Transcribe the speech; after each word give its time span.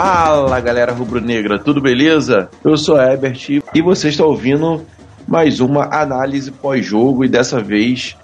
Fala 0.00 0.60
galera 0.60 0.92
rubro-negra, 0.92 1.58
tudo 1.58 1.80
beleza? 1.80 2.48
Eu 2.62 2.76
sou 2.76 2.96
Herbert 2.96 3.60
e 3.74 3.82
você 3.82 4.10
está 4.10 4.24
ouvindo 4.24 4.86
mais 5.26 5.58
uma 5.58 5.92
análise 5.92 6.52
pós-jogo 6.52 7.24
e 7.24 7.28
dessa 7.28 7.60
vez 7.60 8.16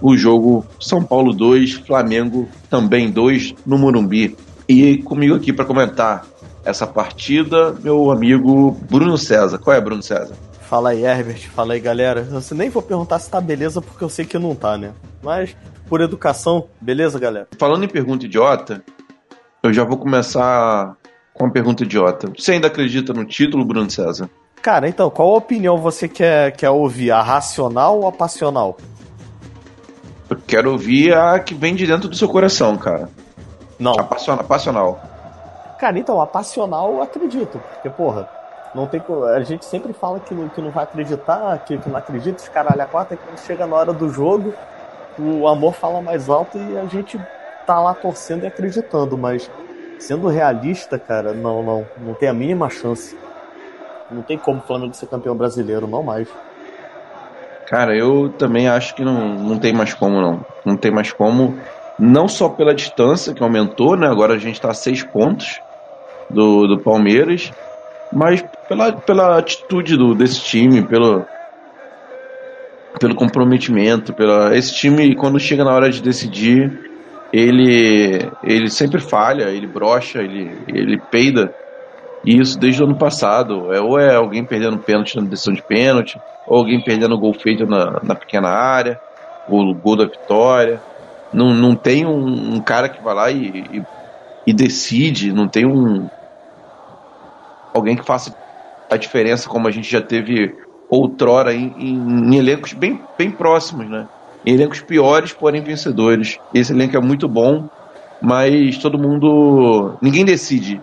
o 0.00 0.16
jogo 0.16 0.64
São 0.80 1.04
Paulo 1.04 1.34
2, 1.34 1.74
Flamengo 1.74 2.48
também 2.70 3.10
2 3.10 3.52
no 3.66 3.76
Morumbi. 3.76 4.34
E 4.66 4.96
comigo 5.02 5.34
aqui 5.34 5.52
para 5.52 5.66
comentar 5.66 6.24
essa 6.64 6.86
partida, 6.86 7.76
meu 7.82 8.10
amigo 8.10 8.70
Bruno 8.88 9.18
César. 9.18 9.58
Qual 9.58 9.76
é, 9.76 9.80
Bruno 9.82 10.02
César? 10.02 10.34
Fala 10.62 10.92
aí, 10.92 11.04
Herbert. 11.04 11.50
Fala 11.50 11.74
aí, 11.74 11.80
galera. 11.80 12.26
Eu 12.32 12.56
nem 12.56 12.70
vou 12.70 12.80
perguntar 12.80 13.18
se 13.18 13.30
tá 13.30 13.42
beleza, 13.42 13.82
porque 13.82 14.02
eu 14.02 14.08
sei 14.08 14.24
que 14.24 14.38
não 14.38 14.54
tá, 14.54 14.78
né? 14.78 14.92
Mas, 15.22 15.54
por 15.86 16.00
educação, 16.00 16.66
beleza, 16.80 17.18
galera? 17.18 17.46
Falando 17.58 17.84
em 17.84 17.88
pergunta 17.88 18.24
idiota, 18.24 18.82
eu 19.62 19.70
já 19.70 19.84
vou 19.84 19.98
começar 19.98 20.96
com 20.96 20.99
uma 21.44 21.52
pergunta 21.52 21.84
idiota. 21.84 22.32
Você 22.36 22.52
ainda 22.52 22.66
acredita 22.66 23.12
no 23.12 23.24
título, 23.24 23.64
Bruno 23.64 23.90
César? 23.90 24.28
Cara, 24.62 24.88
então, 24.88 25.08
qual 25.08 25.34
opinião 25.34 25.78
você 25.78 26.06
quer, 26.08 26.52
quer 26.52 26.70
ouvir? 26.70 27.10
A 27.10 27.22
racional 27.22 28.00
ou 28.00 28.06
a 28.06 28.12
passional? 28.12 28.76
Eu 30.28 30.36
quero 30.46 30.70
ouvir 30.70 31.14
a 31.14 31.38
que 31.40 31.54
vem 31.54 31.74
de 31.74 31.86
dentro 31.86 32.08
do 32.08 32.14
seu 32.14 32.28
coração, 32.28 32.76
cara. 32.76 33.08
Não. 33.78 33.92
A 33.98 34.04
passional. 34.04 34.44
passional. 34.44 35.00
Cara, 35.78 35.98
então, 35.98 36.20
a 36.20 36.26
passional 36.26 36.92
eu 36.92 37.02
acredito, 37.02 37.58
porque, 37.58 37.88
porra, 37.88 38.28
não 38.74 38.86
tem 38.86 39.02
A 39.34 39.40
gente 39.40 39.64
sempre 39.64 39.94
fala 39.94 40.20
que 40.20 40.34
não, 40.34 40.48
que 40.48 40.60
não 40.60 40.70
vai 40.70 40.84
acreditar, 40.84 41.58
que, 41.64 41.78
que 41.78 41.88
não 41.88 41.96
acredita, 41.96 42.42
os 42.42 42.48
caralho 42.48 42.82
a 42.82 42.86
quatro, 42.86 43.14
e 43.14 43.16
quando 43.16 43.38
chega 43.38 43.66
na 43.66 43.74
hora 43.74 43.92
do 43.92 44.10
jogo, 44.10 44.52
o 45.18 45.48
amor 45.48 45.72
fala 45.72 46.02
mais 46.02 46.28
alto 46.28 46.58
e 46.58 46.78
a 46.78 46.84
gente 46.84 47.18
tá 47.66 47.80
lá 47.80 47.94
torcendo 47.94 48.44
e 48.44 48.46
acreditando, 48.46 49.16
mas 49.16 49.50
sendo 50.00 50.26
realista, 50.28 50.98
cara, 50.98 51.32
não, 51.32 51.62
não, 51.62 51.86
não 51.98 52.14
tem 52.14 52.28
a 52.28 52.34
mínima 52.34 52.68
chance. 52.68 53.16
Não 54.10 54.22
tem 54.22 54.36
como 54.36 54.58
o 54.58 54.62
Flamengo 54.62 54.94
ser 54.94 55.06
campeão 55.06 55.36
brasileiro, 55.36 55.86
não 55.86 56.02
mais. 56.02 56.28
Cara, 57.68 57.96
eu 57.96 58.30
também 58.36 58.66
acho 58.66 58.94
que 58.96 59.04
não, 59.04 59.34
não 59.34 59.58
tem 59.58 59.72
mais 59.72 59.94
como, 59.94 60.20
não. 60.20 60.44
Não 60.64 60.76
tem 60.76 60.90
mais 60.90 61.12
como, 61.12 61.56
não 61.96 62.26
só 62.26 62.48
pela 62.48 62.74
distância 62.74 63.32
que 63.32 63.42
aumentou, 63.42 63.96
né? 63.96 64.08
Agora 64.08 64.34
a 64.34 64.38
gente 64.38 64.60
tá 64.60 64.70
a 64.70 64.74
seis 64.74 65.04
pontos 65.04 65.60
do, 66.28 66.66
do 66.66 66.80
Palmeiras, 66.80 67.52
mas 68.12 68.42
pela, 68.68 68.92
pela 68.92 69.38
atitude 69.38 69.96
do, 69.96 70.14
desse 70.14 70.40
time, 70.40 70.82
pelo, 70.82 71.24
pelo 72.98 73.14
comprometimento, 73.14 74.12
pela 74.12 74.56
esse 74.56 74.74
time 74.74 75.14
quando 75.14 75.38
chega 75.38 75.62
na 75.62 75.72
hora 75.72 75.90
de 75.90 76.02
decidir, 76.02 76.89
ele 77.32 78.30
ele 78.42 78.70
sempre 78.70 79.00
falha, 79.00 79.50
ele 79.50 79.66
brocha, 79.66 80.20
ele 80.20 80.50
ele 80.68 81.00
peida. 81.10 81.54
E 82.24 82.38
isso 82.38 82.58
desde 82.58 82.82
o 82.82 82.86
ano 82.86 82.96
passado. 82.96 83.72
É, 83.72 83.80
ou 83.80 83.98
é 83.98 84.14
alguém 84.14 84.44
perdendo 84.44 84.78
pênalti 84.78 85.16
na 85.16 85.22
decisão 85.22 85.54
de 85.54 85.62
pênalti, 85.62 86.20
ou 86.46 86.58
alguém 86.58 86.80
perdendo 86.80 87.18
gol 87.18 87.32
feito 87.32 87.66
na, 87.66 88.00
na 88.02 88.14
pequena 88.14 88.48
área, 88.48 89.00
o 89.48 89.74
gol 89.74 89.96
da 89.96 90.04
vitória. 90.04 90.80
Não, 91.32 91.54
não 91.54 91.76
tem 91.76 92.04
um, 92.04 92.56
um 92.56 92.60
cara 92.60 92.88
que 92.88 93.02
vai 93.02 93.14
lá 93.14 93.30
e, 93.30 93.64
e, 93.72 93.82
e 94.48 94.52
decide, 94.52 95.32
não 95.32 95.46
tem 95.46 95.64
um, 95.64 96.08
alguém 97.72 97.96
que 97.96 98.04
faça 98.04 98.34
a 98.90 98.96
diferença 98.96 99.48
como 99.48 99.68
a 99.68 99.70
gente 99.70 99.90
já 99.90 100.00
teve 100.00 100.54
outrora 100.88 101.54
em, 101.54 101.72
em, 101.78 102.34
em 102.34 102.36
elencos 102.36 102.72
bem, 102.72 103.00
bem 103.16 103.30
próximos, 103.30 103.88
né? 103.88 104.08
Elencos 104.44 104.80
piores, 104.80 105.32
porém 105.32 105.62
vencedores. 105.62 106.38
Esse 106.54 106.72
elenco 106.72 106.96
é 106.96 107.00
muito 107.00 107.28
bom, 107.28 107.68
mas 108.20 108.78
todo 108.78 108.98
mundo. 108.98 109.94
Ninguém 110.00 110.24
decide. 110.24 110.82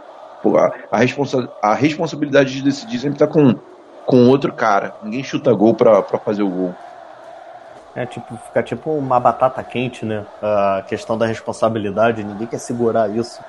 A, 0.92 0.98
responsa 0.98 1.50
a 1.62 1.74
responsabilidade 1.74 2.54
de 2.54 2.62
decidir 2.62 3.00
sempre 3.00 3.18
tá 3.18 3.28
com, 3.28 3.56
com 4.06 4.28
outro 4.30 4.54
cara. 4.54 4.94
Ninguém 5.04 5.24
chuta 5.24 5.54
gol 5.54 5.74
pra 5.74 6.04
fazer 6.24 6.44
o 6.44 6.50
gol. 6.50 6.76
É 7.96 8.06
tipo, 8.06 8.38
fica 8.38 8.62
tipo 8.62 8.92
uma 8.92 9.20
batata 9.20 9.64
quente, 9.64 10.06
né? 10.06 10.24
A 10.40 10.84
questão 10.88 11.18
da 11.18 11.26
responsabilidade, 11.26 12.24
ninguém 12.24 12.46
quer 12.46 12.60
segurar 12.60 13.10
isso. 13.10 13.42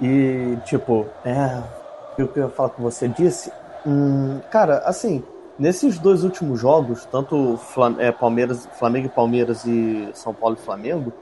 E, 0.00 0.56
tipo, 0.64 1.08
é. 1.24 1.60
O 2.16 2.28
que 2.28 2.38
eu 2.38 2.48
falar 2.48 2.70
que 2.70 2.80
você 2.80 3.08
disse? 3.08 3.52
Hum, 3.84 4.38
cara, 4.50 4.78
assim, 4.84 5.22
nesses 5.60 5.98
dois 5.98 6.24
últimos 6.24 6.58
jogos, 6.58 7.04
tanto 7.04 7.58
Flam 7.58 7.96
é, 7.98 8.10
Palmeiras, 8.10 8.66
Flamengo 8.78 9.06
e 9.06 9.10
Palmeiras 9.10 9.66
e 9.66 10.08
São 10.14 10.32
Paulo 10.32 10.56
e 10.58 10.64
Flamengo, 10.64 11.12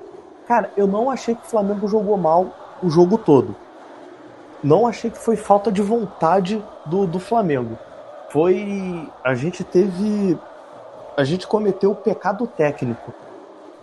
cara, 0.46 0.70
eu 0.76 0.86
não 0.86 1.10
achei 1.10 1.34
que 1.34 1.42
o 1.42 1.50
Flamengo 1.50 1.88
jogou 1.88 2.16
mal 2.16 2.46
o 2.80 2.88
jogo 2.88 3.18
todo. 3.18 3.54
Não 4.62 4.86
achei 4.86 5.10
que 5.10 5.18
foi 5.18 5.36
falta 5.36 5.72
de 5.72 5.82
vontade 5.82 6.64
do, 6.86 7.06
do 7.06 7.18
Flamengo. 7.18 7.76
Foi. 8.30 9.08
A 9.24 9.34
gente 9.34 9.64
teve. 9.64 10.38
A 11.16 11.24
gente 11.24 11.46
cometeu 11.46 11.92
o 11.92 11.96
pecado 11.96 12.46
técnico. 12.46 13.12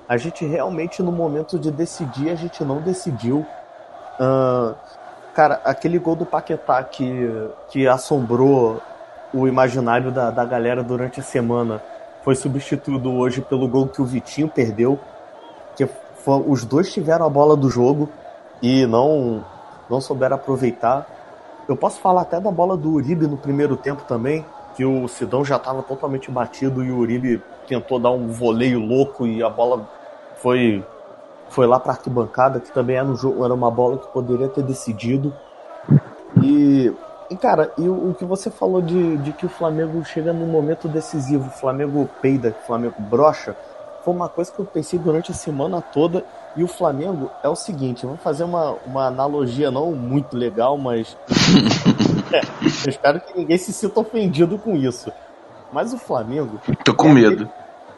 A 0.07 0.17
gente 0.17 0.45
realmente, 0.45 1.01
no 1.01 1.11
momento 1.11 1.57
de 1.57 1.71
decidir, 1.71 2.29
a 2.29 2.35
gente 2.35 2.63
não 2.63 2.81
decidiu. 2.81 3.45
Uh, 4.19 4.75
cara, 5.33 5.61
aquele 5.63 5.97
gol 5.97 6.15
do 6.15 6.25
Paquetá 6.25 6.83
que, 6.83 7.49
que 7.69 7.87
assombrou 7.87 8.81
o 9.33 9.47
imaginário 9.47 10.11
da, 10.11 10.31
da 10.31 10.45
galera 10.45 10.83
durante 10.83 11.19
a 11.19 11.23
semana 11.23 11.81
foi 12.23 12.35
substituído 12.35 13.13
hoje 13.13 13.41
pelo 13.41 13.67
gol 13.67 13.87
que 13.87 14.01
o 14.01 14.05
Vitinho 14.05 14.47
perdeu. 14.47 14.99
Que 15.75 15.85
foi, 15.85 16.43
os 16.47 16.63
dois 16.63 16.91
tiveram 16.91 17.25
a 17.25 17.29
bola 17.29 17.55
do 17.55 17.69
jogo 17.69 18.09
e 18.61 18.85
não, 18.85 19.43
não 19.89 20.01
souberam 20.01 20.35
aproveitar. 20.35 21.07
Eu 21.67 21.75
posso 21.75 21.99
falar 21.99 22.21
até 22.21 22.39
da 22.39 22.51
bola 22.51 22.77
do 22.77 22.91
Uribe 22.91 23.27
no 23.27 23.37
primeiro 23.37 23.75
tempo 23.75 24.03
também, 24.07 24.45
que 24.75 24.85
o 24.85 25.07
Sidão 25.07 25.43
já 25.43 25.55
estava 25.55 25.81
totalmente 25.83 26.29
batido 26.31 26.83
e 26.83 26.91
o 26.91 26.97
Uribe 26.97 27.41
tentou 27.67 27.99
dar 27.99 28.11
um 28.11 28.27
voleio 28.27 28.79
louco 28.79 29.25
e 29.25 29.41
a 29.41 29.49
bola 29.49 29.87
foi 30.37 30.83
foi 31.49 31.67
lá 31.67 31.79
para 31.79 31.93
arquibancada, 31.93 32.59
que 32.59 32.71
também 32.71 32.97
era, 32.97 33.05
um 33.05 33.15
jogo, 33.15 33.45
era 33.45 33.53
uma 33.53 33.69
bola 33.69 33.97
que 33.97 34.07
poderia 34.07 34.49
ter 34.49 34.63
decidido. 34.63 35.33
E, 37.35 37.37
cara, 37.37 37.69
e 37.77 37.81
o, 37.81 38.11
o, 38.11 38.15
que 38.15 38.23
você 38.23 38.49
falou 38.49 38.81
de, 38.81 39.17
de 39.17 39.33
que 39.33 39.45
o 39.45 39.49
Flamengo 39.49 40.01
chega 40.05 40.31
num 40.31 40.47
momento 40.47 40.87
decisivo, 40.87 41.49
o 41.49 41.51
Flamengo 41.51 42.09
peida, 42.21 42.55
o 42.63 42.65
Flamengo 42.65 42.95
brocha, 42.97 43.53
foi 44.05 44.13
uma 44.13 44.29
coisa 44.29 44.49
que 44.49 44.59
eu 44.59 44.63
pensei 44.65 44.97
durante 44.97 45.31
a 45.31 45.33
semana 45.33 45.81
toda. 45.81 46.23
E 46.55 46.63
o 46.63 46.67
Flamengo 46.67 47.29
é 47.43 47.49
o 47.49 47.55
seguinte, 47.55 48.05
vamos 48.05 48.21
fazer 48.21 48.45
uma, 48.45 48.77
uma 48.85 49.07
analogia 49.07 49.69
não 49.69 49.91
muito 49.91 50.37
legal, 50.37 50.77
mas 50.77 51.17
é, 52.31 52.39
eu 52.39 52.89
espero 52.89 53.19
que 53.19 53.37
ninguém 53.37 53.57
se 53.57 53.73
sinta 53.73 53.99
ofendido 53.99 54.57
com 54.57 54.73
isso. 54.73 55.11
Mas 55.73 55.91
o 55.91 55.97
Flamengo. 55.97 56.61
Tô 56.85 56.93
com 56.93 57.09
é 57.09 57.13
medo. 57.15 57.49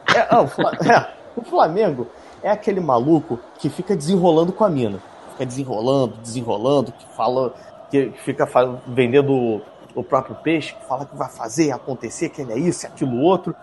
Aquele... 0.08 0.26
É, 0.32 0.36
o, 0.36 0.46
é, 0.92 1.10
o 1.36 1.44
Flamengo 1.44 2.08
é 2.42 2.50
aquele 2.50 2.80
maluco 2.80 3.40
que 3.60 3.70
fica 3.70 3.96
desenrolando 3.96 4.52
com 4.52 4.64
a 4.64 4.70
mina. 4.70 5.00
Fica 5.34 5.46
desenrolando, 5.46 6.16
desenrolando, 6.24 6.92
que 6.92 7.06
fala, 7.16 7.54
que 7.90 8.12
fica 8.24 8.48
vendendo 8.88 9.62
o 9.96 10.04
próprio 10.04 10.36
peixe, 10.36 10.74
que 10.74 10.86
fala 10.86 11.06
que 11.06 11.16
vai 11.16 11.30
fazer 11.30 11.72
acontecer, 11.72 12.30
que 12.30 12.42
ele 12.42 12.54
é 12.54 12.60
isso, 12.60 12.86
aquilo 12.86 13.20
outro. 13.20 13.56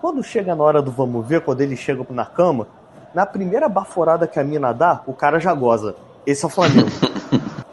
Quando 0.00 0.22
chega 0.22 0.54
na 0.54 0.64
hora 0.64 0.82
do 0.82 0.90
vamos 0.90 1.26
ver, 1.26 1.42
quando 1.42 1.60
ele 1.60 1.76
chega 1.76 2.04
na 2.10 2.24
cama, 2.24 2.66
na 3.14 3.26
primeira 3.26 3.68
baforada 3.68 4.26
que 4.26 4.40
a 4.40 4.44
mina 4.44 4.72
dá, 4.72 5.02
o 5.06 5.12
cara 5.12 5.38
já 5.38 5.52
goza. 5.52 5.94
Esse 6.26 6.44
é 6.44 6.46
o 6.46 6.50
Flamengo. 6.50 6.88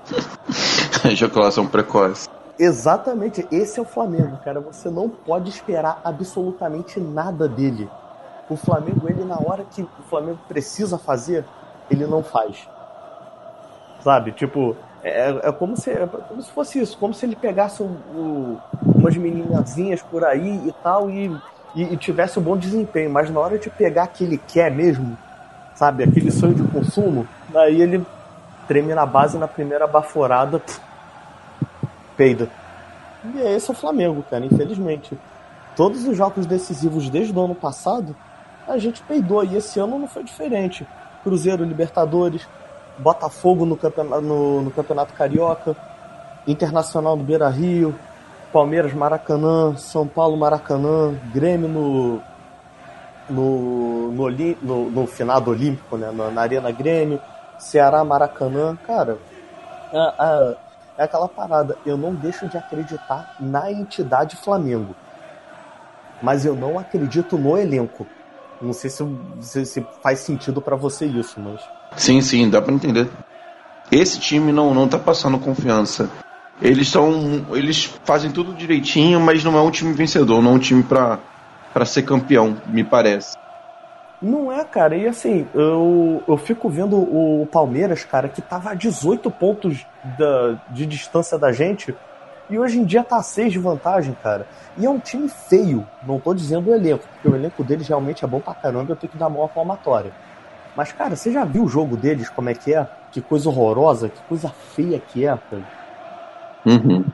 Ejaculação 1.06 1.66
precoce. 1.66 2.28
Exatamente, 2.58 3.48
esse 3.52 3.80
é 3.80 3.82
o 3.82 3.86
Flamengo, 3.86 4.38
cara. 4.44 4.60
Você 4.60 4.90
não 4.90 5.08
pode 5.08 5.50
esperar 5.50 6.02
absolutamente 6.04 7.00
nada 7.00 7.48
dele 7.48 7.90
o 8.50 8.58
Flamengo, 8.58 9.08
ele 9.08 9.24
na 9.24 9.38
hora 9.38 9.64
que 9.64 9.84
o 9.84 10.04
Flamengo 10.10 10.40
precisa 10.48 10.98
fazer, 10.98 11.46
ele 11.90 12.06
não 12.08 12.24
faz. 12.24 12.68
Sabe? 14.02 14.32
Tipo, 14.32 14.76
é, 15.04 15.30
é, 15.44 15.52
como, 15.52 15.78
se, 15.78 15.92
é 15.92 16.06
como 16.06 16.42
se 16.42 16.52
fosse 16.52 16.80
isso, 16.80 16.98
como 16.98 17.14
se 17.14 17.26
ele 17.26 17.36
pegasse 17.36 17.82
um, 17.82 17.96
um, 18.14 18.58
umas 18.84 19.16
meninazinhas 19.16 20.02
por 20.02 20.26
aí 20.26 20.68
e 20.68 20.74
tal 20.84 21.10
e, 21.10 21.28
e, 21.76 21.84
e, 21.84 21.98
tivesse 21.98 22.40
um 22.40 22.42
bom 22.42 22.58
desempenho, 22.58 23.10
mas 23.10 23.30
na 23.30 23.40
hora 23.40 23.58
de 23.58 23.70
pegar 23.70 24.08
que 24.08 24.24
ele 24.24 24.40
quer 24.48 24.72
mesmo, 24.72 25.18
sabe, 25.76 26.04
aquele 26.04 26.32
sonho 26.32 26.54
de 26.54 26.64
consumo, 26.64 27.28
daí 27.50 27.82
ele 27.82 28.06
treme 28.68 28.94
na 28.94 29.06
base 29.06 29.38
na 29.38 29.48
primeira 29.48 29.88
baforada, 29.88 30.62
peida. 32.16 32.50
E 33.34 33.42
é 33.42 33.56
esse 33.56 33.70
é 33.70 33.74
o 33.74 33.76
Flamengo, 33.76 34.24
cara, 34.30 34.46
infelizmente. 34.46 35.18
Todos 35.76 36.06
os 36.06 36.16
jogos 36.16 36.46
decisivos 36.46 37.10
desde 37.10 37.34
o 37.34 37.42
ano 37.42 37.56
passado, 37.56 38.16
a 38.68 38.78
gente 38.78 39.02
peidou. 39.04 39.44
E 39.44 39.56
esse 39.56 39.80
ano 39.80 39.98
não 39.98 40.08
foi 40.08 40.24
diferente. 40.24 40.86
Cruzeiro, 41.24 41.64
Libertadores, 41.64 42.48
Botafogo 43.00 43.66
no 43.66 43.78
campeonato, 43.78 44.22
no, 44.22 44.62
no 44.62 44.72
campeonato 44.72 45.14
Carioca, 45.14 45.76
Internacional 46.46 47.16
do 47.16 47.24
Beira 47.24 47.50
Rio, 47.50 47.96
Palmeiras 48.52 48.94
Maracanã, 48.94 49.76
São 49.78 50.08
Paulo 50.08 50.36
Maracanã, 50.36 51.16
Grêmio 51.34 51.68
no, 51.70 52.22
no, 53.30 54.12
no, 54.12 54.30
no, 54.62 54.90
no 54.90 55.08
final 55.08 55.40
do 55.40 55.52
Olímpico, 55.52 55.98
né? 55.98 56.12
na, 56.12 56.30
na 56.30 56.42
Arena 56.42 56.72
Grêmio, 56.72 57.22
Ceará 57.58 58.04
Maracanã. 58.04 58.78
Cara, 58.86 59.18
é, 59.94 60.56
é 60.98 61.04
aquela 61.04 61.28
parada. 61.28 61.78
Eu 61.86 61.98
não 61.98 62.14
deixo 62.14 62.48
de 62.48 62.58
acreditar 62.58 63.36
na 63.40 63.72
entidade 63.72 64.36
Flamengo. 64.36 64.96
Mas 66.22 66.46
eu 66.46 66.56
não 66.56 66.78
acredito 66.78 67.38
no 67.38 67.58
elenco. 67.58 68.06
Não 68.62 68.74
sei 68.74 68.90
se, 68.90 69.04
se, 69.40 69.66
se 69.66 69.88
faz 70.04 70.20
sentido 70.20 70.62
para 70.62 70.76
você 70.76 71.06
isso, 71.06 71.40
mas. 71.40 71.62
Sim, 71.96 72.22
sim, 72.22 72.50
dá 72.50 72.62
para 72.62 72.74
entender. 72.74 73.10
Esse 73.92 74.20
time 74.20 74.52
não, 74.52 74.74
não 74.74 74.88
tá 74.88 75.00
passando 75.00 75.40
confiança. 75.40 76.10
Eles 76.62 76.90
são. 76.90 77.46
Eles 77.52 77.86
fazem 78.04 78.32
tudo 78.32 78.54
direitinho, 78.54 79.20
mas 79.20 79.44
não 79.44 79.58
é 79.58 79.62
um 79.62 79.72
time 79.72 79.94
vencedor, 79.94 80.42
não 80.42 80.52
é 80.52 80.56
um 80.56 80.60
time 80.60 80.84
pra, 80.84 81.20
pra 81.74 81.86
ser 81.86 82.04
campeão, 82.04 82.58
me 82.68 82.84
parece. 82.84 83.38
Não 84.22 84.52
é, 84.52 84.66
cara. 84.66 84.98
E 84.98 85.08
assim, 85.08 85.48
eu, 85.54 86.22
eu 86.28 86.38
fico 86.38 86.70
vendo 86.70 86.98
o 86.98 87.48
Palmeiras, 87.50 88.04
cara, 88.04 88.28
que 88.28 88.42
tava 88.42 88.72
a 88.72 88.74
18 88.74 89.32
pontos 89.32 89.86
da, 90.18 90.60
de 90.70 90.86
distância 90.86 91.38
da 91.38 91.52
gente. 91.52 91.96
E 92.50 92.58
hoje 92.58 92.80
em 92.80 92.84
dia 92.84 93.04
tá 93.04 93.18
a 93.18 93.24
6 93.24 93.54
de 93.54 93.60
vantagem, 93.60 94.16
cara. 94.24 94.48
E 94.78 94.86
é 94.86 94.90
um 94.90 95.00
time 95.00 95.30
feio. 95.30 95.86
Não 96.06 96.20
tô 96.20 96.34
dizendo 96.34 96.70
o 96.70 96.74
elenco, 96.74 97.06
porque 97.14 97.28
o 97.28 97.36
elenco 97.36 97.64
deles 97.64 97.88
realmente 97.88 98.26
é 98.26 98.28
bom 98.28 98.40
pra 98.40 98.56
caramba. 98.56 98.92
Eu 98.92 98.96
tenho 98.96 99.12
que 99.12 99.18
dar 99.18 99.30
mão 99.30 99.44
à 99.44 99.48
palmatória. 99.48 100.12
Mas, 100.76 100.92
cara, 100.92 101.16
você 101.16 101.32
já 101.32 101.46
viu 101.46 101.64
o 101.64 101.68
jogo 101.68 101.98
deles, 101.98 102.30
como 102.30 102.50
é 102.50 102.54
que 102.54 102.74
é? 102.74 102.88
Que 103.12 103.22
coisa 103.22 103.50
horrorosa, 103.50 104.10
que 104.10 104.22
coisa 104.24 104.50
feia 104.50 105.00
que 105.00 105.26
é, 105.26 105.38
cara. 105.50 105.64
Uhum. 106.66 107.06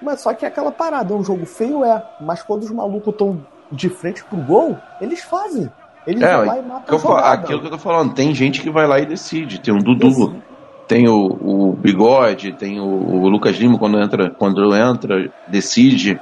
Mas 0.00 0.20
só 0.20 0.34
que 0.34 0.44
é 0.44 0.48
aquela 0.48 0.70
parada, 0.70 1.12
é 1.12 1.16
um 1.16 1.24
jogo 1.24 1.46
feio, 1.46 1.84
é. 1.84 2.02
Mas 2.20 2.42
quando 2.42 2.62
os 2.62 2.70
malucos 2.70 3.12
estão 3.12 3.40
de 3.72 3.88
frente 3.88 4.22
pro 4.24 4.36
gol, 4.38 4.76
eles 5.00 5.22
fazem. 5.22 5.70
Eles 6.06 6.22
é, 6.22 6.36
vão 6.36 6.46
lá 6.46 6.58
e 6.58 6.62
matam 6.62 7.16
a 7.16 7.32
Aquilo 7.32 7.60
que 7.60 7.66
eu 7.66 7.70
tô 7.70 7.78
falando, 7.78 8.14
tem 8.14 8.34
gente 8.34 8.60
que 8.60 8.70
vai 8.70 8.86
lá 8.86 9.00
e 9.00 9.06
decide. 9.06 9.58
Tem 9.58 9.72
um 9.72 9.78
Dudu, 9.78 10.08
Esse... 10.08 10.42
tem 10.86 11.08
o, 11.08 11.26
o 11.26 11.72
Bigode, 11.72 12.52
tem 12.52 12.80
o, 12.80 12.84
o, 12.84 13.28
Lucas 13.28 13.56
Lima 13.56 13.78
quando 13.78 13.98
entra, 13.98 14.30
quando 14.30 14.74
entra, 14.74 15.30
decide. 15.48 16.20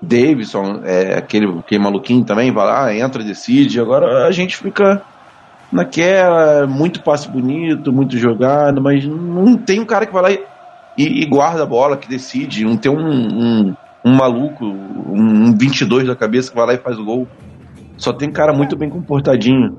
Davidson, 0.00 0.82
é, 0.84 1.18
aquele, 1.18 1.58
aquele 1.58 1.82
maluquinho 1.82 2.24
também, 2.24 2.52
vai 2.52 2.66
lá, 2.66 2.94
entra, 2.94 3.24
decide. 3.24 3.80
Agora 3.80 4.26
a 4.26 4.30
gente 4.30 4.56
fica 4.56 5.02
naquela, 5.72 6.66
muito 6.66 7.02
passe 7.02 7.28
bonito, 7.28 7.92
muito 7.92 8.16
jogado, 8.16 8.80
mas 8.80 9.04
não 9.04 9.56
tem 9.56 9.80
um 9.80 9.84
cara 9.84 10.06
que 10.06 10.12
vai 10.12 10.22
lá 10.22 10.30
e, 10.96 11.22
e, 11.22 11.26
guarda 11.26 11.62
a 11.62 11.66
bola, 11.66 11.96
que 11.96 12.08
decide. 12.08 12.64
Não 12.64 12.76
tem 12.76 12.90
um, 12.90 12.98
um, 12.98 13.76
um 14.04 14.14
maluco, 14.14 14.64
um 14.64 15.56
22 15.56 16.06
da 16.06 16.16
cabeça 16.16 16.50
que 16.50 16.56
vai 16.56 16.66
lá 16.66 16.74
e 16.74 16.78
faz 16.78 16.98
o 16.98 17.04
gol. 17.04 17.28
Só 17.96 18.12
tem 18.12 18.30
cara 18.30 18.52
muito 18.52 18.76
bem 18.76 18.88
comportadinho. 18.88 19.78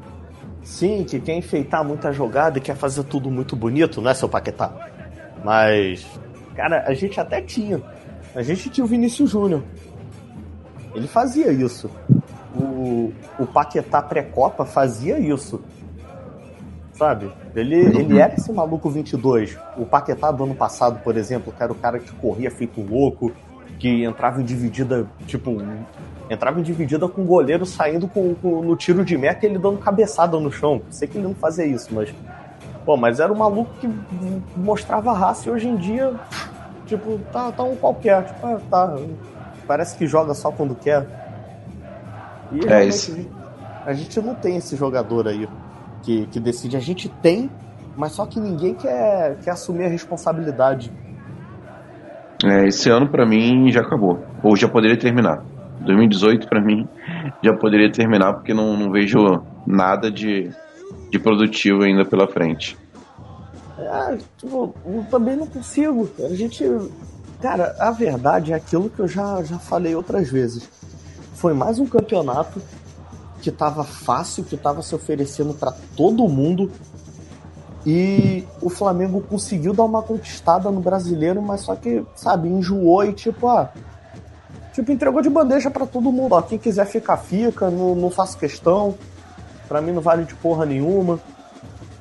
Sim, 0.64 1.04
que 1.04 1.20
quer 1.20 1.36
enfeitar 1.36 1.84
muita 1.84 2.12
jogada 2.12 2.58
e 2.58 2.62
quer 2.62 2.76
fazer 2.76 3.04
tudo 3.04 3.32
muito 3.32 3.56
bonito, 3.56 4.02
né, 4.02 4.14
seu 4.14 4.30
Paquetá? 4.30 4.72
Mas, 5.44 6.06
cara, 6.56 6.84
a 6.86 6.94
gente 6.94 7.20
até 7.20 7.42
tinha. 7.42 7.82
A 8.36 8.42
gente 8.42 8.70
tinha 8.70 8.84
o 8.84 8.88
Vinícius 8.88 9.32
Júnior. 9.32 9.64
Ele 10.94 11.08
fazia 11.08 11.52
isso. 11.52 11.90
O, 12.56 13.14
o 13.38 13.46
Paquetá 13.46 14.02
pré-copa 14.02 14.66
fazia 14.66 15.20
isso. 15.20 15.62
Sabe? 16.94 17.32
Ele, 17.56 17.76
ele 17.76 18.20
era 18.20 18.36
esse 18.36 18.52
maluco 18.52 18.90
22. 18.90 19.58
O 19.78 19.86
Paquetá 19.86 20.32
do 20.32 20.44
ano 20.44 20.56
passado, 20.56 21.02
por 21.02 21.16
exemplo, 21.16 21.54
que 21.56 21.64
era 21.64 21.72
o 21.72 21.76
cara 21.76 21.98
que 22.00 22.12
corria 22.14 22.52
feito 22.52 22.82
louco, 22.82 23.32
que 23.80 24.04
entrava 24.04 24.42
em 24.42 24.46
dividida, 24.46 25.08
tipo, 25.26 25.52
entrava 26.30 26.60
em 26.60 26.64
dividida 26.64 27.08
com 27.08 27.22
o 27.22 27.26
goleiro 27.26 27.66
saindo 27.66 28.08
com, 28.08 28.36
com, 28.36 28.62
no 28.62 28.76
tiro 28.76 29.04
de 29.04 29.18
meta 29.18 29.46
e 29.46 29.50
ele 29.50 29.58
dando 29.58 29.80
cabeçada 29.80 30.40
no 30.40 30.52
chão. 30.52 30.82
Sei 30.90 31.08
que 31.08 31.18
ele 31.18 31.28
não 31.28 31.36
fazia 31.36 31.66
isso, 31.66 31.94
mas. 31.94 32.14
Pô, 32.86 32.96
mas 32.96 33.20
era 33.20 33.32
um 33.32 33.38
maluco 33.38 33.72
que 33.80 33.90
mostrava 34.56 35.12
raça 35.14 35.50
e 35.50 35.52
hoje 35.52 35.68
em 35.68 35.76
dia, 35.76 36.14
tipo, 36.86 37.20
tá, 37.32 37.52
tá 37.52 37.64
um 37.64 37.76
qualquer. 37.76 38.24
Tipo, 38.26 38.48
ah, 38.48 38.60
tá. 38.70 38.96
Parece 39.68 39.98
que 39.98 40.08
joga 40.08 40.34
só 40.34 40.52
quando 40.52 40.76
quer. 40.76 41.06
E 42.52 42.68
é 42.68 42.86
isso. 42.86 43.16
A 43.86 43.94
gente 43.94 44.20
não 44.22 44.36
tem 44.36 44.58
esse 44.58 44.76
jogador 44.76 45.28
aí 45.28 45.48
que, 46.02 46.26
que 46.28 46.40
decide. 46.40 46.78
A 46.78 46.80
gente 46.80 47.10
tem, 47.10 47.50
mas 47.96 48.14
só 48.14 48.26
que 48.26 48.40
ninguém 48.40 48.74
quer, 48.74 49.38
quer 49.44 49.52
assumir 49.52 49.86
a 49.86 49.90
responsabilidade. 49.90 50.92
É, 52.44 52.68
esse 52.68 52.90
ano 52.90 53.08
para 53.10 53.26
mim 53.26 53.72
já 53.72 53.82
acabou. 53.82 54.20
Ou 54.42 54.56
já 54.56 54.68
poderia 54.68 54.98
terminar. 54.98 55.44
2018 55.82 56.48
para 56.48 56.62
mim 56.62 56.88
já 57.44 57.54
poderia 57.54 57.92
terminar 57.92 58.34
porque 58.34 58.54
não, 58.54 58.76
não 58.76 58.92
vejo 58.92 59.42
nada 59.66 60.12
de, 60.12 60.52
de 61.10 61.20
produtivo 61.20 61.84
ainda 61.84 62.06
pela 62.06 62.28
frente. 62.28 62.78
É, 63.78 64.18
tipo, 64.38 64.76
eu 64.86 65.06
também 65.10 65.36
não 65.36 65.48
consigo. 65.48 66.10
A 66.20 66.36
gente. 66.36 66.66
Cara, 67.42 67.76
a 67.80 67.92
verdade 67.92 68.52
é 68.52 68.56
aquilo 68.56 68.90
que 68.90 69.00
eu 69.00 69.08
já, 69.08 69.42
já 69.44 69.58
falei 69.58 69.96
outras 69.96 70.30
vezes. 70.30 70.70
Foi 71.34 71.54
mais 71.54 71.80
um 71.80 71.86
campeonato 71.86 72.62
que 73.42 73.50
tava 73.50 73.86
fácil, 73.86 74.44
que 74.44 74.58
tava 74.58 74.82
se 74.82 74.94
oferecendo 74.94 75.54
para 75.54 75.72
todo 75.96 76.28
mundo. 76.28 76.70
E 77.86 78.44
o 78.62 78.70
Flamengo 78.70 79.22
conseguiu 79.22 79.74
dar 79.74 79.86
uma 79.86 80.02
conquistada 80.02 80.70
no 80.70 80.82
brasileiro, 80.82 81.42
mas 81.42 81.62
só 81.62 81.76
que, 81.76 82.06
sabe, 82.14 82.50
enjoou 82.50 83.06
e 83.06 83.14
tipo, 83.14 83.48
ah, 83.48 83.72
Tipo, 84.80 84.94
entregou 84.94 85.22
de 85.22 85.30
bandeja 85.30 85.70
para 85.70 85.86
todo 85.86 86.10
mundo. 86.10 86.36
Ó, 86.36 86.42
quem 86.42 86.58
quiser 86.58 86.86
ficar, 86.86 87.18
fica. 87.18 87.70
Não, 87.70 87.94
não 87.96 88.10
faço 88.10 88.38
questão. 88.38 88.98
Para 89.68 89.82
mim 89.82 89.92
não 89.92 90.02
vale 90.02 90.24
de 90.24 90.34
porra 90.36 90.66
nenhuma. 90.66 91.20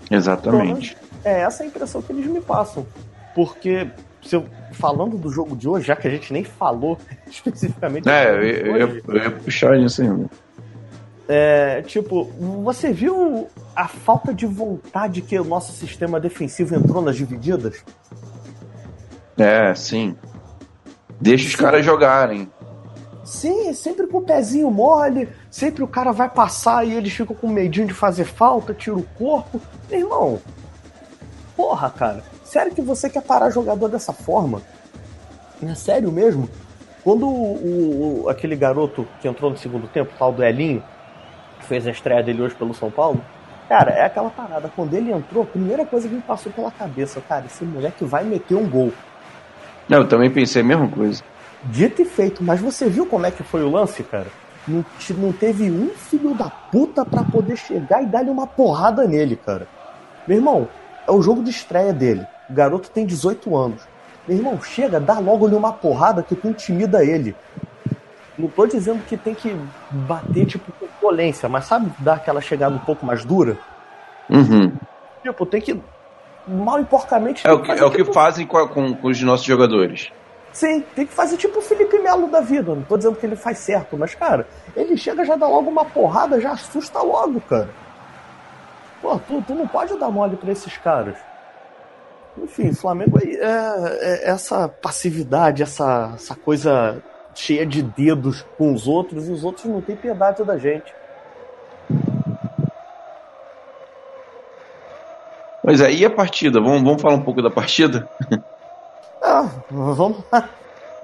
Exatamente. 0.08 0.96
Então, 1.20 1.32
é 1.32 1.40
essa 1.40 1.64
a 1.64 1.66
impressão 1.66 2.00
que 2.00 2.12
eles 2.12 2.26
me 2.26 2.40
passam. 2.40 2.86
Porque, 3.34 3.90
se 4.24 4.36
eu, 4.36 4.46
falando 4.70 5.18
do 5.18 5.28
jogo 5.28 5.56
de 5.56 5.68
hoje, 5.68 5.88
já 5.88 5.96
que 5.96 6.06
a 6.06 6.10
gente 6.10 6.32
nem 6.32 6.44
falou 6.44 6.96
especificamente. 7.28 8.08
É, 8.08 8.30
eu, 8.30 8.76
eu, 8.76 9.02
eu, 9.08 9.16
ia 9.16 9.30
puxar 9.32 9.76
isso 9.76 10.00
ainda. 10.00 10.30
É, 11.28 11.82
tipo, 11.82 12.26
você 12.62 12.92
viu 12.92 13.48
a 13.74 13.88
falta 13.88 14.32
de 14.32 14.46
vontade 14.46 15.20
que 15.20 15.36
o 15.36 15.44
nosso 15.44 15.72
sistema 15.72 16.20
defensivo 16.20 16.76
entrou 16.76 17.02
nas 17.02 17.16
divididas? 17.16 17.84
É, 19.36 19.74
sim. 19.74 20.16
Deixa 21.20 21.48
os 21.48 21.56
caras 21.56 21.84
jogarem. 21.84 22.48
Sim, 23.28 23.74
sempre 23.74 24.06
com 24.06 24.18
o 24.18 24.22
pezinho 24.22 24.70
mole, 24.70 25.28
sempre 25.50 25.84
o 25.84 25.86
cara 25.86 26.12
vai 26.12 26.30
passar 26.30 26.86
e 26.86 26.94
eles 26.94 27.12
ficam 27.12 27.36
com 27.36 27.46
medinho 27.46 27.86
de 27.86 27.92
fazer 27.92 28.24
falta, 28.24 28.72
tira 28.72 28.96
o 28.96 29.02
corpo. 29.02 29.60
Meu 29.90 30.00
irmão, 30.00 30.40
porra, 31.54 31.90
cara, 31.90 32.24
sério 32.42 32.74
que 32.74 32.80
você 32.80 33.10
quer 33.10 33.20
parar 33.20 33.50
jogador 33.50 33.88
dessa 33.88 34.14
forma? 34.14 34.62
É 35.62 35.74
sério 35.74 36.10
mesmo? 36.10 36.48
Quando 37.04 37.28
o, 37.28 38.22
o, 38.24 38.28
aquele 38.30 38.56
garoto 38.56 39.06
que 39.20 39.28
entrou 39.28 39.50
no 39.50 39.58
segundo 39.58 39.86
tempo, 39.88 40.10
o 40.14 40.18
tal 40.18 40.32
do 40.32 40.42
Elinho, 40.42 40.82
que 41.60 41.66
fez 41.66 41.86
a 41.86 41.90
estreia 41.90 42.22
dele 42.22 42.40
hoje 42.40 42.54
pelo 42.54 42.72
São 42.72 42.90
Paulo, 42.90 43.22
cara, 43.68 43.90
é 43.90 44.06
aquela 44.06 44.30
parada. 44.30 44.72
Quando 44.74 44.94
ele 44.94 45.12
entrou, 45.12 45.42
a 45.42 45.46
primeira 45.46 45.84
coisa 45.84 46.08
que 46.08 46.14
me 46.14 46.22
passou 46.22 46.50
pela 46.50 46.70
cabeça, 46.70 47.20
cara, 47.20 47.44
esse 47.44 47.62
moleque 47.62 48.06
vai 48.06 48.24
meter 48.24 48.54
um 48.54 48.66
gol. 48.66 48.90
Eu 49.86 50.08
também 50.08 50.30
pensei 50.30 50.62
a 50.62 50.64
mesma 50.64 50.88
coisa. 50.88 51.22
Dito 51.64 52.02
e 52.02 52.04
feito, 52.04 52.42
mas 52.42 52.60
você 52.60 52.88
viu 52.88 53.06
como 53.06 53.26
é 53.26 53.30
que 53.30 53.42
foi 53.42 53.62
o 53.62 53.70
lance, 53.70 54.02
cara? 54.02 54.28
Não, 54.66 54.84
não 55.16 55.32
teve 55.32 55.70
um 55.70 55.88
filho 55.90 56.34
da 56.34 56.50
puta 56.50 57.04
para 57.04 57.24
poder 57.24 57.56
chegar 57.56 58.02
e 58.02 58.06
dar-lhe 58.06 58.30
uma 58.30 58.46
porrada 58.46 59.06
nele, 59.06 59.34
cara. 59.36 59.66
Meu 60.26 60.36
irmão, 60.36 60.68
é 61.06 61.10
o 61.10 61.22
jogo 61.22 61.42
de 61.42 61.50
estreia 61.50 61.92
dele. 61.92 62.26
O 62.48 62.52
garoto 62.52 62.90
tem 62.90 63.06
18 63.06 63.56
anos. 63.56 63.82
Meu 64.26 64.36
irmão, 64.36 64.60
chega, 64.60 65.00
dá 65.00 65.18
logo-lhe 65.18 65.54
uma 65.54 65.72
porrada 65.72 66.22
que 66.22 66.36
tu 66.36 66.48
intimida 66.48 67.02
ele. 67.02 67.34
Não 68.38 68.48
tô 68.48 68.66
dizendo 68.66 69.02
que 69.04 69.16
tem 69.16 69.34
que 69.34 69.56
bater, 69.90 70.46
tipo, 70.46 70.70
com 70.72 70.86
violência, 71.00 71.48
mas 71.48 71.64
sabe 71.64 71.90
dar 71.98 72.14
aquela 72.14 72.40
chegada 72.40 72.74
um 72.74 72.78
pouco 72.78 73.04
mais 73.04 73.24
dura? 73.24 73.58
Uhum. 74.28 74.72
Tipo, 75.22 75.46
tem 75.46 75.60
que. 75.60 75.80
Mal 76.46 76.80
e 76.80 76.84
porcamente. 76.84 77.46
É 77.46 77.52
o 77.52 77.60
que, 77.60 77.72
é 77.72 77.84
o 77.84 77.90
que 77.90 77.98
tipo... 77.98 78.12
fazem 78.12 78.46
com, 78.46 78.68
com, 78.68 78.94
com 78.94 79.08
os 79.08 79.20
nossos 79.22 79.44
jogadores. 79.44 80.12
Sim, 80.52 80.80
tem 80.94 81.06
que 81.06 81.12
fazer 81.12 81.36
tipo 81.36 81.58
o 81.58 81.62
Felipe 81.62 81.98
Melo 81.98 82.28
da 82.28 82.40
vida. 82.40 82.74
Não 82.74 82.82
tô 82.82 82.96
dizendo 82.96 83.16
que 83.16 83.26
ele 83.26 83.36
faz 83.36 83.58
certo, 83.58 83.96
mas, 83.96 84.14
cara, 84.14 84.46
ele 84.74 84.96
chega, 84.96 85.24
já 85.24 85.36
dá 85.36 85.46
logo 85.46 85.70
uma 85.70 85.84
porrada, 85.84 86.40
já 86.40 86.52
assusta 86.52 87.00
logo, 87.00 87.40
cara. 87.42 87.68
Pô, 89.00 89.18
tu, 89.18 89.42
tu 89.42 89.54
não 89.54 89.68
pode 89.68 89.96
dar 89.98 90.10
mole 90.10 90.36
pra 90.36 90.50
esses 90.50 90.76
caras. 90.78 91.16
Enfim, 92.36 92.72
Flamengo 92.72 93.18
aí 93.22 93.36
é, 93.36 94.26
é 94.26 94.30
essa 94.30 94.68
passividade, 94.68 95.62
essa, 95.62 96.12
essa 96.14 96.34
coisa 96.34 97.02
cheia 97.34 97.64
de 97.64 97.82
dedos 97.82 98.44
com 98.56 98.72
os 98.72 98.88
outros, 98.88 99.28
e 99.28 99.32
os 99.32 99.44
outros 99.44 99.66
não 99.66 99.80
têm 99.80 99.96
piedade 99.96 100.42
da 100.44 100.58
gente. 100.58 100.92
Pois 105.62 105.80
é, 105.80 105.92
e 105.92 106.04
a 106.04 106.10
partida? 106.10 106.60
Vamos, 106.60 106.82
vamos 106.82 107.02
falar 107.02 107.14
um 107.14 107.22
pouco 107.22 107.42
da 107.42 107.50
partida? 107.50 108.08
Ah, 109.28 109.50
vamos 109.70 110.24
lá. 110.32 110.48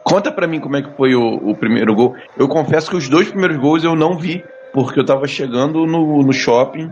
Conta 0.02 0.32
pra 0.32 0.46
mim 0.46 0.60
como 0.60 0.76
é 0.76 0.82
que 0.82 0.90
foi 0.96 1.14
o, 1.14 1.50
o, 1.50 1.54
primeiro 1.54 1.94
gol. 1.94 2.14
Eu 2.36 2.48
confesso 2.48 2.90
que 2.90 2.96
os 2.96 3.08
dois 3.08 3.28
primeiros 3.28 3.58
gols 3.58 3.84
eu 3.84 3.94
não 3.94 4.16
vi, 4.16 4.42
porque 4.72 4.98
eu 4.98 5.04
tava 5.04 5.26
chegando 5.26 5.86
no, 5.86 6.22
no 6.22 6.32
shopping 6.32 6.90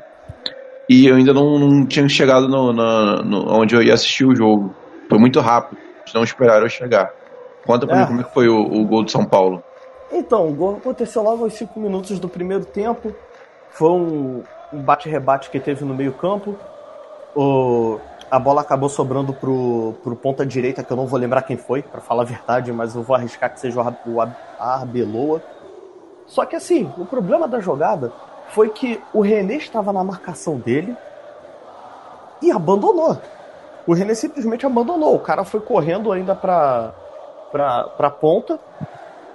e 0.88 1.06
eu 1.06 1.16
ainda 1.16 1.32
não, 1.32 1.58
não 1.58 1.86
tinha 1.86 2.06
chegado 2.08 2.48
no, 2.48 2.72
na, 2.72 3.22
no, 3.22 3.50
onde 3.50 3.74
eu 3.74 3.82
ia 3.82 3.94
assistir 3.94 4.26
o 4.26 4.36
jogo. 4.36 4.74
Foi 5.08 5.18
muito 5.18 5.40
rápido. 5.40 5.80
Não 6.14 6.22
esperaram 6.22 6.66
eu 6.66 6.70
chegar. 6.70 7.10
Conta 7.64 7.86
pra 7.86 7.96
é. 7.96 8.00
mim 8.00 8.06
como 8.06 8.20
é 8.20 8.24
que 8.24 8.34
foi 8.34 8.48
o, 8.48 8.60
o 8.60 8.84
gol 8.84 9.04
do 9.04 9.10
São 9.10 9.24
Paulo. 9.24 9.62
Então, 10.10 10.48
o 10.48 10.52
gol 10.52 10.76
aconteceu 10.76 11.22
logo 11.22 11.44
aos 11.44 11.54
5 11.54 11.80
minutos 11.80 12.18
do 12.18 12.28
primeiro 12.28 12.66
tempo. 12.66 13.14
Foi 13.70 13.90
um 13.90 14.42
bate-rebate 14.72 15.48
que 15.48 15.58
teve 15.58 15.84
no 15.84 15.94
meio-campo. 15.94 16.56
O, 17.34 17.98
a 18.32 18.38
bola 18.38 18.62
acabou 18.62 18.88
sobrando 18.88 19.34
pro, 19.34 19.92
pro 20.02 20.16
ponta 20.16 20.46
direita, 20.46 20.82
que 20.82 20.90
eu 20.90 20.96
não 20.96 21.06
vou 21.06 21.20
lembrar 21.20 21.42
quem 21.42 21.58
foi, 21.58 21.82
para 21.82 22.00
falar 22.00 22.22
a 22.22 22.24
verdade, 22.24 22.72
mas 22.72 22.94
eu 22.94 23.02
vou 23.02 23.14
arriscar 23.14 23.52
que 23.52 23.60
seja 23.60 23.78
o 24.06 24.20
Arbeloa. 24.58 25.42
Só 26.26 26.46
que 26.46 26.56
assim, 26.56 26.90
o 26.96 27.04
problema 27.04 27.46
da 27.46 27.60
jogada 27.60 28.10
foi 28.48 28.70
que 28.70 28.98
o 29.12 29.20
René 29.20 29.56
estava 29.56 29.92
na 29.92 30.02
marcação 30.02 30.56
dele 30.56 30.96
e 32.40 32.50
abandonou. 32.50 33.18
O 33.86 33.92
René 33.92 34.14
simplesmente 34.14 34.64
abandonou. 34.64 35.14
O 35.14 35.20
cara 35.20 35.44
foi 35.44 35.60
correndo 35.60 36.10
ainda 36.10 36.34
pra, 36.34 36.94
pra, 37.50 37.84
pra 37.84 38.08
ponta. 38.08 38.58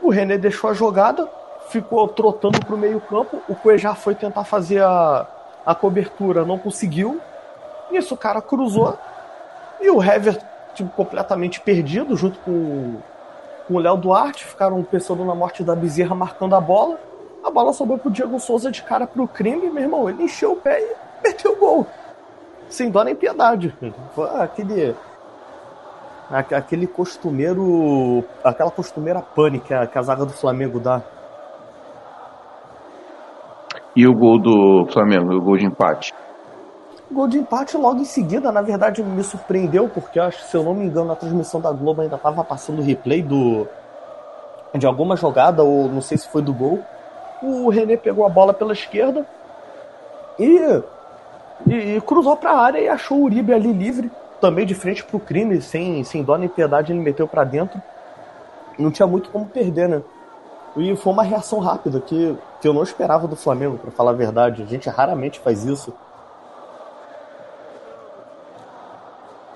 O 0.01 0.09
René 0.09 0.39
deixou 0.39 0.71
a 0.71 0.73
jogada, 0.73 1.29
ficou 1.69 2.07
trotando 2.07 2.65
pro 2.65 2.75
meio-campo. 2.75 3.43
O 3.47 3.53
Cuejá 3.53 3.93
foi 3.93 4.15
tentar 4.15 4.43
fazer 4.43 4.81
a, 4.81 5.27
a 5.63 5.75
cobertura, 5.75 6.43
não 6.43 6.57
conseguiu. 6.57 7.21
Nisso 7.91 8.15
o 8.15 8.17
cara 8.17 8.41
cruzou. 8.41 8.97
E 9.79 9.89
o 9.89 10.01
Hever, 10.01 10.39
tipo, 10.73 10.89
completamente 10.91 11.61
perdido, 11.61 12.15
junto 12.15 12.39
com, 12.39 12.95
com 13.67 13.75
o 13.75 13.79
Léo 13.79 13.97
Duarte, 13.97 14.45
ficaram 14.45 14.83
pensando 14.83 15.23
na 15.23 15.35
morte 15.35 15.63
da 15.63 15.75
Bezerra 15.75 16.15
marcando 16.15 16.55
a 16.55 16.61
bola. 16.61 16.99
A 17.43 17.49
bola 17.49 17.71
sobrou 17.71 17.97
pro 17.97 18.11
Diego 18.11 18.39
Souza 18.39 18.71
de 18.71 18.81
cara 18.83 19.07
pro 19.07 19.27
crime, 19.27 19.69
meu 19.69 19.83
irmão. 19.83 20.09
Ele 20.09 20.23
encheu 20.23 20.53
o 20.53 20.55
pé 20.55 20.81
e 20.81 20.95
meteu 21.23 21.53
o 21.53 21.55
gol. 21.55 21.87
Sem 22.69 22.89
dó 22.89 23.03
nem 23.03 23.15
piedade. 23.15 23.73
Foi 24.13 24.29
aquele. 24.41 24.95
Aquele 26.29 26.87
costumeiro. 26.87 28.23
Aquela 28.43 28.71
costumeira 28.71 29.21
pane 29.21 29.59
que 29.59 29.73
a, 29.73 29.87
que 29.87 29.97
a 29.97 30.01
zaga 30.01 30.25
do 30.25 30.33
Flamengo 30.33 30.79
dá. 30.79 31.01
E 33.95 34.05
o 34.05 34.13
gol 34.13 34.37
do 34.37 34.85
Flamengo, 34.91 35.33
o 35.33 35.41
gol 35.41 35.57
de 35.57 35.65
empate? 35.65 36.13
Gol 37.11 37.27
de 37.27 37.37
empate 37.37 37.77
logo 37.77 38.01
em 38.01 38.05
seguida, 38.05 38.51
na 38.51 38.61
verdade, 38.61 39.01
me 39.01 39.23
surpreendeu, 39.23 39.87
porque 39.87 40.19
acho, 40.19 40.43
se 40.43 40.55
eu 40.55 40.63
não 40.63 40.73
me 40.73 40.85
engano, 40.85 41.07
na 41.07 41.15
transmissão 41.15 41.61
da 41.61 41.71
Globo 41.71 42.01
ainda 42.01 42.17
estava 42.17 42.43
passando 42.43 42.79
o 42.79 42.83
replay 42.83 43.21
do, 43.21 43.67
de 44.75 44.85
alguma 44.85 45.15
jogada, 45.15 45.63
ou 45.63 45.87
não 45.87 46.01
sei 46.01 46.17
se 46.17 46.27
foi 46.27 46.41
do 46.41 46.53
gol 46.53 46.83
o 47.41 47.69
René 47.69 47.97
pegou 47.97 48.25
a 48.25 48.29
bola 48.29 48.53
pela 48.53 48.73
esquerda 48.73 49.25
e, 50.39 50.59
e, 51.67 51.95
e 51.95 52.01
cruzou 52.01 52.35
para 52.35 52.51
a 52.51 52.61
área 52.61 52.79
e 52.79 52.87
achou 52.87 53.19
o 53.19 53.23
Uribe 53.23 53.53
ali 53.53 53.71
livre, 53.71 54.11
também 54.39 54.65
de 54.65 54.75
frente 54.75 55.03
para 55.03 55.17
o 55.17 55.19
crime, 55.19 55.61
sem, 55.61 56.03
sem 56.03 56.23
dó 56.23 56.37
nem 56.37 56.49
piedade, 56.49 56.91
ele 56.91 56.99
meteu 56.99 57.27
para 57.27 57.43
dentro. 57.43 57.81
Não 58.77 58.91
tinha 58.91 59.07
muito 59.07 59.29
como 59.31 59.45
perder, 59.45 59.89
né? 59.89 60.03
E 60.75 60.95
foi 60.95 61.11
uma 61.11 61.23
reação 61.23 61.57
rápida 61.57 61.99
que, 61.99 62.37
que 62.61 62.67
eu 62.67 62.73
não 62.73 62.83
esperava 62.83 63.27
do 63.27 63.35
Flamengo, 63.35 63.79
para 63.79 63.89
falar 63.89 64.11
a 64.11 64.13
verdade. 64.13 64.61
A 64.61 64.65
gente 64.65 64.87
raramente 64.87 65.39
faz 65.39 65.65
isso. 65.65 65.91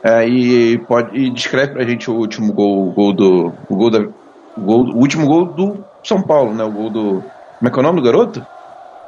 É, 0.03 0.27
e 0.27 0.77
pode 0.79 1.15
e 1.15 1.29
descreve 1.29 1.73
pra 1.73 1.83
gente 1.83 2.09
o 2.09 2.15
último 2.15 2.51
gol, 2.53 2.87
o 2.87 2.91
gol 2.91 3.13
do 3.13 3.53
o 3.69 3.75
gol 3.75 3.89
da 3.89 3.99
o, 3.99 4.61
gol, 4.61 4.79
o 4.85 4.97
último 4.97 5.27
gol 5.27 5.45
do 5.45 5.85
São 6.03 6.21
Paulo, 6.21 6.53
né? 6.53 6.63
O 6.63 6.71
gol 6.71 6.89
do 6.89 7.23
como 7.59 7.69
é 7.69 7.71
que 7.71 7.77
é 7.77 7.79
o 7.79 7.83
nome 7.83 8.01
do 8.01 8.05
garoto? 8.05 8.45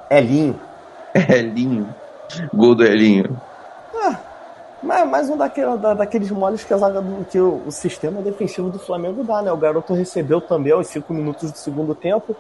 Elinho. 0.10 0.60
Elinho. 1.30 1.94
Gol 2.54 2.76
do 2.76 2.84
Elinho. 2.84 3.42
Ah, 4.96 5.06
mais 5.06 5.30
um 5.30 5.36
daquele, 5.36 5.76
da, 5.78 5.94
daqueles 5.94 6.30
moles 6.30 6.64
que, 6.64 6.74
a 6.74 6.78
zaga 6.78 7.02
do, 7.02 7.26
que 7.26 7.40
o, 7.40 7.64
o, 7.66 7.72
sistema 7.72 8.22
defensivo 8.22 8.70
do 8.70 8.78
Flamengo 8.78 9.24
dá, 9.24 9.42
né? 9.42 9.52
O 9.52 9.58
garoto 9.58 9.94
recebeu 9.94 10.40
também 10.40 10.72
aos 10.72 10.88
5 10.88 11.12
minutos 11.14 11.52
do 11.52 11.58
segundo 11.58 11.96
tempo. 11.96 12.36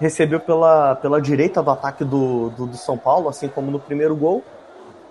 Recebeu 0.00 0.40
pela, 0.40 0.96
pela 0.96 1.20
direita 1.20 1.62
do 1.62 1.70
ataque 1.70 2.04
do, 2.04 2.50
do, 2.50 2.66
do 2.66 2.76
São 2.76 2.98
Paulo, 2.98 3.28
assim 3.28 3.48
como 3.48 3.70
no 3.70 3.78
primeiro 3.78 4.16
gol. 4.16 4.42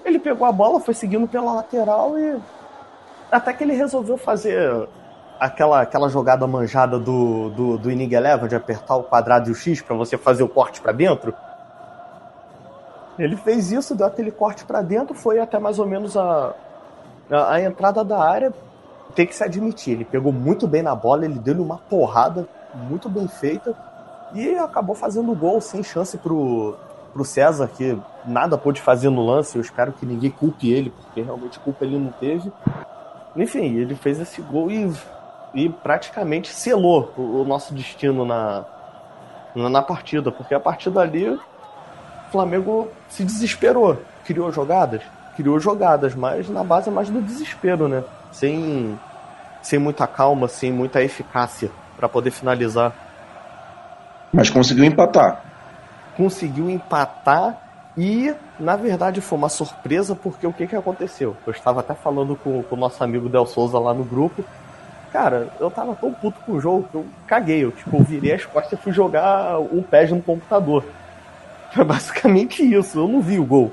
Ele 0.03 0.19
pegou 0.19 0.47
a 0.47 0.51
bola, 0.51 0.79
foi 0.79 0.93
seguindo 0.93 1.27
pela 1.27 1.53
lateral 1.53 2.17
e. 2.19 2.37
Até 3.31 3.53
que 3.53 3.63
ele 3.63 3.73
resolveu 3.73 4.17
fazer 4.17 4.87
aquela, 5.39 5.81
aquela 5.81 6.09
jogada 6.09 6.47
manjada 6.47 6.97
do, 6.99 7.49
do, 7.49 7.77
do 7.77 7.91
Inning 7.91 8.13
Eleven 8.13 8.47
de 8.47 8.55
apertar 8.55 8.95
o 8.95 9.03
quadrado 9.03 9.49
e 9.49 9.51
o 9.51 9.55
X 9.55 9.81
para 9.81 9.95
você 9.95 10.17
fazer 10.17 10.43
o 10.43 10.49
corte 10.49 10.81
para 10.81 10.91
dentro. 10.91 11.33
Ele 13.17 13.35
fez 13.35 13.71
isso, 13.71 13.95
deu 13.95 14.05
aquele 14.05 14.31
corte 14.31 14.63
para 14.63 14.81
dentro, 14.81 15.15
foi 15.15 15.39
até 15.39 15.57
mais 15.57 15.79
ou 15.79 15.87
menos 15.87 16.15
a, 16.15 16.53
a, 17.31 17.53
a, 17.53 17.61
entrada 17.61 18.03
da 18.03 18.19
área. 18.19 18.53
Tem 19.15 19.25
que 19.25 19.35
se 19.35 19.43
admitir, 19.43 19.93
ele 19.93 20.05
pegou 20.05 20.31
muito 20.31 20.67
bem 20.67 20.83
na 20.83 20.93
bola, 20.93 21.25
ele 21.25 21.39
deu-lhe 21.39 21.61
uma 21.61 21.77
porrada 21.77 22.47
muito 22.75 23.09
bem 23.09 23.27
feita 23.27 23.75
e 24.33 24.55
acabou 24.55 24.93
fazendo 24.93 25.31
o 25.31 25.35
gol 25.35 25.59
sem 25.59 25.81
chance 25.81 26.17
pro, 26.17 26.75
pro 27.13 27.25
César, 27.25 27.67
que 27.67 27.97
nada 28.25 28.57
pôde 28.57 28.81
fazer 28.81 29.09
no 29.09 29.25
lance. 29.25 29.55
Eu 29.57 29.61
espero 29.61 29.91
que 29.93 30.05
ninguém 30.05 30.29
culpe 30.29 30.71
ele, 30.71 30.91
porque 30.91 31.21
realmente 31.21 31.59
culpa 31.59 31.85
ele 31.85 31.97
não 31.97 32.11
teve. 32.11 32.51
Enfim, 33.35 33.75
ele 33.75 33.95
fez 33.95 34.19
esse 34.19 34.41
gol 34.41 34.71
e 34.71 34.91
e 35.53 35.69
praticamente 35.69 36.49
selou 36.49 37.13
o, 37.17 37.41
o 37.41 37.45
nosso 37.45 37.73
destino 37.73 38.25
na, 38.25 38.65
na, 39.55 39.69
na, 39.69 39.81
partida, 39.81 40.31
porque 40.31 40.53
a 40.53 40.59
partir 40.59 40.89
dali 40.89 41.29
o 41.29 41.39
Flamengo 42.31 42.89
se 43.09 43.23
desesperou, 43.23 43.97
criou 44.25 44.51
jogadas, 44.51 45.01
criou 45.35 45.59
jogadas, 45.59 46.13
mas 46.13 46.49
na 46.49 46.63
base 46.63 46.89
mais 46.89 47.09
do 47.09 47.21
desespero, 47.21 47.87
né? 47.87 48.03
Sem, 48.31 48.99
sem 49.61 49.79
muita 49.79 50.05
calma, 50.05 50.47
sem 50.47 50.71
muita 50.71 51.01
eficácia 51.01 51.71
para 51.95 52.09
poder 52.09 52.31
finalizar. 52.31 52.93
Mas 54.33 54.49
conseguiu 54.49 54.83
empatar. 54.83 55.41
Conseguiu 56.15 56.69
empatar 56.69 57.57
e, 57.97 58.33
na 58.59 58.75
verdade, 58.75 59.21
foi 59.21 59.37
uma 59.37 59.49
surpresa 59.49 60.15
porque 60.15 60.45
o 60.45 60.53
que, 60.53 60.67
que 60.67 60.75
aconteceu? 60.75 61.35
Eu 61.45 61.51
estava 61.51 61.79
até 61.79 61.95
falando 61.95 62.35
com, 62.35 62.63
o 62.69 62.75
nosso 62.75 63.03
amigo 63.03 63.27
Del 63.27 63.45
Souza 63.45 63.79
lá 63.79 63.93
no 63.93 64.03
grupo 64.03 64.43
Cara, 65.11 65.47
eu 65.59 65.71
tava 65.71 65.95
tão 65.95 66.13
puto 66.13 66.39
com 66.41 66.53
o 66.53 66.59
jogo 66.59 66.87
que 66.91 66.95
eu 66.95 67.05
caguei. 67.25 67.63
Eu, 67.63 67.71
tipo, 67.71 68.03
virei 68.03 68.33
as 68.33 68.45
costas 68.45 68.77
e 68.77 68.81
fui 68.81 68.91
jogar 68.91 69.59
um 69.59 69.81
pé 69.81 70.05
no 70.07 70.21
computador. 70.21 70.83
Foi 71.73 71.83
basicamente 71.83 72.63
isso. 72.63 72.99
Eu 72.99 73.07
não 73.07 73.21
vi 73.21 73.39
o 73.39 73.45
gol. 73.45 73.71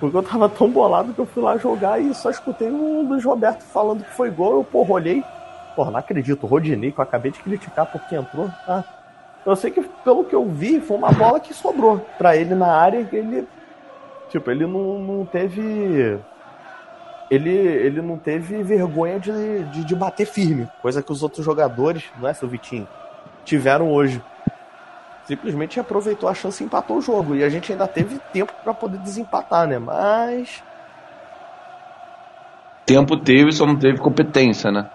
Porque 0.00 0.16
eu 0.16 0.22
tava 0.22 0.48
tão 0.48 0.68
bolado 0.68 1.14
que 1.14 1.20
eu 1.20 1.26
fui 1.26 1.42
lá 1.42 1.56
jogar 1.56 2.00
e 2.00 2.12
só 2.14 2.30
escutei 2.30 2.70
um 2.70 3.08
Luiz 3.08 3.24
Roberto 3.24 3.62
falando 3.62 4.04
que 4.04 4.10
foi 4.10 4.30
gol. 4.30 4.58
Eu, 4.58 4.64
porra, 4.64 4.94
olhei. 4.94 5.22
Porra, 5.76 5.92
não 5.92 5.98
acredito. 6.00 6.44
O 6.44 6.46
Rodinei, 6.46 6.90
que 6.90 6.98
eu 6.98 7.02
acabei 7.02 7.30
de 7.30 7.38
criticar 7.38 7.86
porque 7.86 8.16
entrou. 8.16 8.50
Ah, 8.66 8.82
eu 9.46 9.56
sei 9.56 9.70
que, 9.70 9.82
pelo 10.04 10.24
que 10.24 10.34
eu 10.34 10.44
vi, 10.46 10.80
foi 10.80 10.96
uma 10.96 11.12
bola 11.12 11.38
que 11.38 11.52
sobrou 11.52 11.98
pra 12.16 12.36
ele 12.36 12.54
na 12.54 12.74
área. 12.74 13.06
Ele, 13.12 13.46
tipo, 14.30 14.50
ele 14.50 14.66
não, 14.66 14.98
não 14.98 15.26
teve 15.26 16.18
ele, 17.30 17.50
ele 17.50 18.02
não 18.02 18.16
teve 18.16 18.62
vergonha 18.62 19.18
de, 19.18 19.64
de, 19.64 19.84
de, 19.84 19.94
bater 19.94 20.26
firme, 20.26 20.68
coisa 20.80 21.02
que 21.02 21.10
os 21.10 21.22
outros 21.22 21.44
jogadores, 21.44 22.04
não 22.18 22.28
é, 22.28 22.34
seu 22.34 22.48
Vitinho, 22.48 22.86
tiveram 23.44 23.90
hoje. 23.92 24.22
Simplesmente 25.24 25.80
aproveitou 25.80 26.28
a 26.28 26.34
chance 26.34 26.62
e 26.62 26.66
empatou 26.66 26.98
o 26.98 27.00
jogo. 27.00 27.34
E 27.34 27.42
a 27.42 27.48
gente 27.48 27.72
ainda 27.72 27.88
teve 27.88 28.20
tempo 28.32 28.52
para 28.62 28.74
poder 28.74 28.98
desempatar, 28.98 29.66
né? 29.66 29.78
Mas. 29.78 30.62
Tempo 32.84 33.16
teve, 33.16 33.50
só 33.50 33.64
não 33.64 33.76
teve 33.76 33.98
competência, 33.98 34.70
né? 34.70 34.90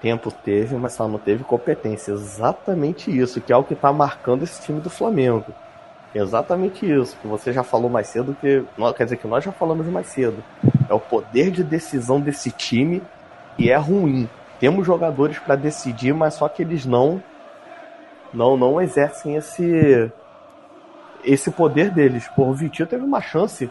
Tempo 0.00 0.30
teve, 0.30 0.76
mas 0.76 0.92
só 0.92 1.08
não 1.08 1.18
teve 1.18 1.42
competência. 1.42 2.12
Exatamente 2.12 3.16
isso, 3.16 3.40
que 3.40 3.52
é 3.52 3.56
o 3.56 3.64
que 3.64 3.74
tá 3.74 3.92
marcando 3.92 4.42
esse 4.42 4.62
time 4.62 4.80
do 4.80 4.90
Flamengo. 4.90 5.46
Exatamente 6.14 6.90
isso, 6.90 7.16
que 7.20 7.26
você 7.26 7.52
já 7.52 7.62
falou 7.62 7.90
mais 7.90 8.06
cedo, 8.06 8.36
que. 8.40 8.64
Quer 8.96 9.04
dizer, 9.04 9.16
que 9.16 9.26
nós 9.26 9.44
já 9.44 9.52
falamos 9.52 9.86
mais 9.86 10.06
cedo. 10.06 10.42
É 10.88 10.94
o 10.94 11.00
poder 11.00 11.50
de 11.50 11.62
decisão 11.62 12.20
desse 12.20 12.50
time 12.50 13.02
e 13.58 13.70
é 13.70 13.76
ruim. 13.76 14.28
Temos 14.58 14.86
jogadores 14.86 15.38
para 15.38 15.56
decidir, 15.56 16.14
mas 16.14 16.34
só 16.34 16.48
que 16.48 16.62
eles 16.62 16.86
não 16.86 17.22
não 18.32 18.56
não 18.56 18.80
exercem 18.80 19.36
esse 19.36 20.10
esse 21.24 21.50
poder 21.50 21.90
deles. 21.90 22.30
O 22.36 22.52
Vitinho 22.52 22.86
teve 22.86 23.04
uma 23.04 23.20
chance 23.20 23.70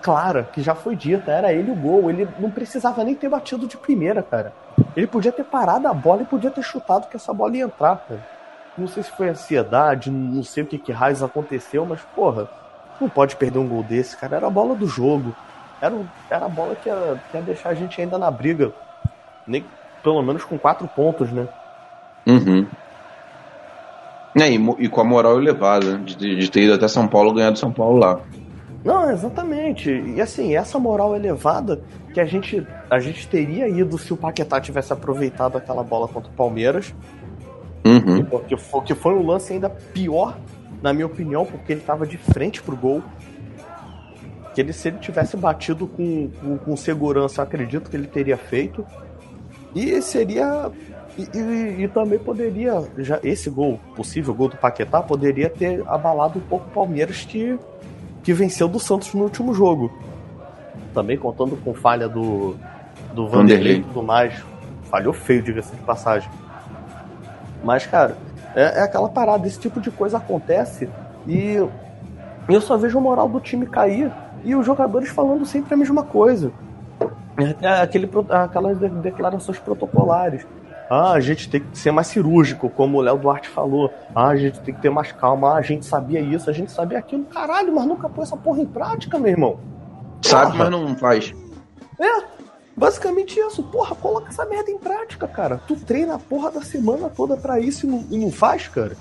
clara, 0.00 0.48
que 0.52 0.62
já 0.62 0.74
foi 0.74 0.96
dita, 0.96 1.30
era 1.30 1.52
ele 1.52 1.70
o 1.70 1.76
gol. 1.76 2.10
Ele 2.10 2.26
não 2.38 2.50
precisava 2.50 3.04
nem 3.04 3.14
ter 3.14 3.28
batido 3.28 3.66
de 3.66 3.76
primeira, 3.76 4.22
cara. 4.22 4.52
Ele 4.98 5.06
podia 5.06 5.30
ter 5.30 5.44
parado 5.44 5.86
a 5.86 5.94
bola 5.94 6.22
e 6.22 6.24
podia 6.24 6.50
ter 6.50 6.60
chutado 6.60 7.06
que 7.06 7.14
essa 7.14 7.32
bola 7.32 7.56
ia 7.56 7.62
entrar, 7.62 7.98
cara. 7.98 8.20
Não 8.76 8.88
sei 8.88 9.04
se 9.04 9.12
foi 9.12 9.28
ansiedade, 9.28 10.10
não 10.10 10.42
sei 10.42 10.64
o 10.64 10.66
que, 10.66 10.76
que 10.76 10.90
raios 10.90 11.22
aconteceu, 11.22 11.86
mas, 11.86 12.00
porra, 12.16 12.48
não 13.00 13.08
pode 13.08 13.36
perder 13.36 13.60
um 13.60 13.68
gol 13.68 13.84
desse, 13.84 14.16
cara. 14.16 14.34
Era 14.34 14.48
a 14.48 14.50
bola 14.50 14.74
do 14.74 14.88
jogo. 14.88 15.36
Era, 15.80 15.94
era 16.28 16.46
a 16.46 16.48
bola 16.48 16.74
que 16.74 16.88
ia, 16.88 17.20
que 17.30 17.36
ia 17.36 17.42
deixar 17.44 17.68
a 17.68 17.74
gente 17.74 18.00
ainda 18.00 18.18
na 18.18 18.28
briga. 18.28 18.72
Nem, 19.46 19.64
pelo 20.02 20.20
menos 20.20 20.42
com 20.42 20.58
quatro 20.58 20.88
pontos, 20.88 21.30
né? 21.30 21.46
Uhum. 22.26 22.66
É, 24.34 24.50
e, 24.50 24.56
e, 24.80 24.88
com 24.88 25.00
a 25.00 25.04
moral 25.04 25.38
elevada 25.38 25.96
de, 25.98 26.16
de, 26.16 26.50
ter 26.50 26.62
ido 26.62 26.74
até 26.74 26.88
São 26.88 27.06
Paulo 27.06 27.32
ganhar 27.32 27.50
do 27.50 27.58
São 27.58 27.70
Paulo 27.70 27.98
lá. 27.98 28.18
Não, 28.88 29.10
exatamente. 29.10 29.90
E 29.90 30.18
assim, 30.18 30.56
essa 30.56 30.78
moral 30.78 31.14
elevada 31.14 31.82
que 32.14 32.18
a 32.18 32.24
gente, 32.24 32.66
a 32.88 32.98
gente 32.98 33.28
teria 33.28 33.68
ido 33.68 33.98
se 33.98 34.14
o 34.14 34.16
Paquetá 34.16 34.58
tivesse 34.62 34.94
aproveitado 34.94 35.58
aquela 35.58 35.82
bola 35.82 36.08
contra 36.08 36.30
o 36.30 36.34
Palmeiras. 36.34 36.94
Uhum. 37.84 38.24
Porque 38.24 38.56
foi, 38.56 38.80
que 38.80 38.94
foi 38.94 39.12
um 39.12 39.26
lance 39.26 39.52
ainda 39.52 39.68
pior, 39.68 40.38
na 40.80 40.94
minha 40.94 41.04
opinião, 41.04 41.44
porque 41.44 41.72
ele 41.72 41.82
estava 41.82 42.06
de 42.06 42.16
frente 42.16 42.62
pro 42.62 42.74
gol. 42.74 43.02
Que 44.54 44.62
ele, 44.62 44.72
se 44.72 44.88
ele 44.88 44.96
tivesse 44.96 45.36
batido 45.36 45.86
com, 45.86 46.30
com, 46.40 46.56
com 46.56 46.74
segurança, 46.74 47.42
eu 47.42 47.44
acredito 47.44 47.90
que 47.90 47.96
ele 47.96 48.06
teria 48.06 48.38
feito. 48.38 48.86
E 49.74 50.00
seria. 50.00 50.72
E, 51.18 51.36
e, 51.36 51.82
e, 51.82 51.88
também 51.88 52.18
poderia. 52.18 52.82
já 52.96 53.20
Esse 53.22 53.50
gol, 53.50 53.78
possível 53.94 54.32
gol 54.32 54.48
do 54.48 54.56
Paquetá, 54.56 55.02
poderia 55.02 55.50
ter 55.50 55.86
abalado 55.86 56.38
um 56.38 56.42
pouco 56.42 56.68
o 56.68 56.70
Palmeiras 56.70 57.26
que 57.26 57.58
que 58.28 58.34
venceu 58.34 58.68
do 58.68 58.78
Santos 58.78 59.14
no 59.14 59.22
último 59.22 59.54
jogo. 59.54 59.90
Também 60.92 61.16
contando 61.16 61.56
com 61.64 61.72
falha 61.72 62.06
do, 62.06 62.56
do 63.14 63.26
Vanderlei 63.26 63.76
e 63.76 63.82
tudo 63.82 64.02
mais. 64.02 64.44
Falhou 64.90 65.14
feio, 65.14 65.40
diga-se 65.40 65.74
de 65.74 65.80
passagem. 65.80 66.28
Mas, 67.64 67.86
cara, 67.86 68.18
é, 68.54 68.80
é, 68.80 68.82
aquela 68.82 69.08
parada, 69.08 69.46
esse 69.46 69.58
tipo 69.58 69.80
de 69.80 69.90
coisa 69.90 70.18
acontece 70.18 70.90
e 71.26 71.54
eu 72.46 72.60
só 72.60 72.76
vejo 72.76 72.98
o 72.98 73.00
moral 73.00 73.30
do 73.30 73.40
time 73.40 73.66
cair 73.66 74.12
e 74.44 74.54
os 74.54 74.66
jogadores 74.66 75.08
falando 75.08 75.46
sempre 75.46 75.72
a 75.72 75.76
mesma 75.78 76.02
coisa. 76.02 76.52
É, 77.38 77.66
é 77.66 77.80
aquele, 77.80 78.10
aquelas 78.28 78.76
declarações 78.76 79.58
protocolares. 79.58 80.46
Ah, 80.90 81.12
a 81.12 81.20
gente 81.20 81.50
tem 81.50 81.60
que 81.60 81.76
ser 81.76 81.90
mais 81.90 82.06
cirúrgico, 82.06 82.70
como 82.70 82.98
o 82.98 83.00
Léo 83.00 83.18
Duarte 83.18 83.48
falou. 83.48 83.92
Ah, 84.14 84.28
a 84.28 84.36
gente 84.36 84.60
tem 84.60 84.74
que 84.74 84.80
ter 84.80 84.90
mais 84.90 85.12
calma. 85.12 85.52
Ah, 85.52 85.56
a 85.56 85.62
gente 85.62 85.84
sabia 85.84 86.20
isso, 86.20 86.48
a 86.48 86.52
gente 86.52 86.72
sabia 86.72 86.98
aquilo. 86.98 87.24
Caralho, 87.24 87.74
mas 87.74 87.86
nunca 87.86 88.08
pôs 88.08 88.28
essa 88.28 88.36
porra 88.36 88.62
em 88.62 88.66
prática, 88.66 89.18
meu 89.18 89.30
irmão. 89.30 89.60
Sabe, 90.22 90.56
mas 90.56 90.70
não 90.70 90.96
faz. 90.96 91.34
É, 92.00 92.24
basicamente 92.74 93.38
isso. 93.38 93.62
Porra, 93.64 93.94
coloca 93.94 94.28
essa 94.28 94.46
merda 94.46 94.70
em 94.70 94.78
prática, 94.78 95.28
cara. 95.28 95.60
Tu 95.66 95.76
treina 95.76 96.14
a 96.14 96.18
porra 96.18 96.50
da 96.50 96.62
semana 96.62 97.10
toda 97.10 97.36
para 97.36 97.60
isso 97.60 97.86
e 97.86 97.88
não, 97.88 98.04
e 98.10 98.18
não 98.18 98.32
faz, 98.32 98.66
cara. 98.66 98.96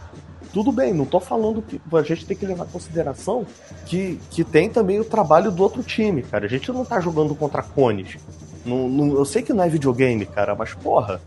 Tudo 0.53 0.71
bem, 0.71 0.93
não 0.93 1.05
tô 1.05 1.19
falando 1.19 1.61
que 1.61 1.79
a 1.93 2.01
gente 2.01 2.25
tem 2.25 2.35
que 2.35 2.45
levar 2.45 2.65
em 2.65 2.69
consideração 2.69 3.45
que, 3.85 4.19
que 4.31 4.43
tem 4.43 4.69
também 4.69 4.99
o 4.99 5.05
trabalho 5.05 5.51
do 5.51 5.61
outro 5.61 5.83
time, 5.83 6.21
cara. 6.23 6.45
A 6.45 6.49
gente 6.49 6.71
não 6.71 6.83
tá 6.83 6.99
jogando 6.99 7.35
contra 7.35 7.61
cones. 7.61 8.17
Não, 8.65 8.89
não, 8.89 9.15
eu 9.15 9.23
sei 9.23 9.41
que 9.41 9.53
não 9.53 9.63
é 9.63 9.69
videogame, 9.69 10.25
cara, 10.25 10.55
mas 10.55 10.73
porra, 10.73 11.21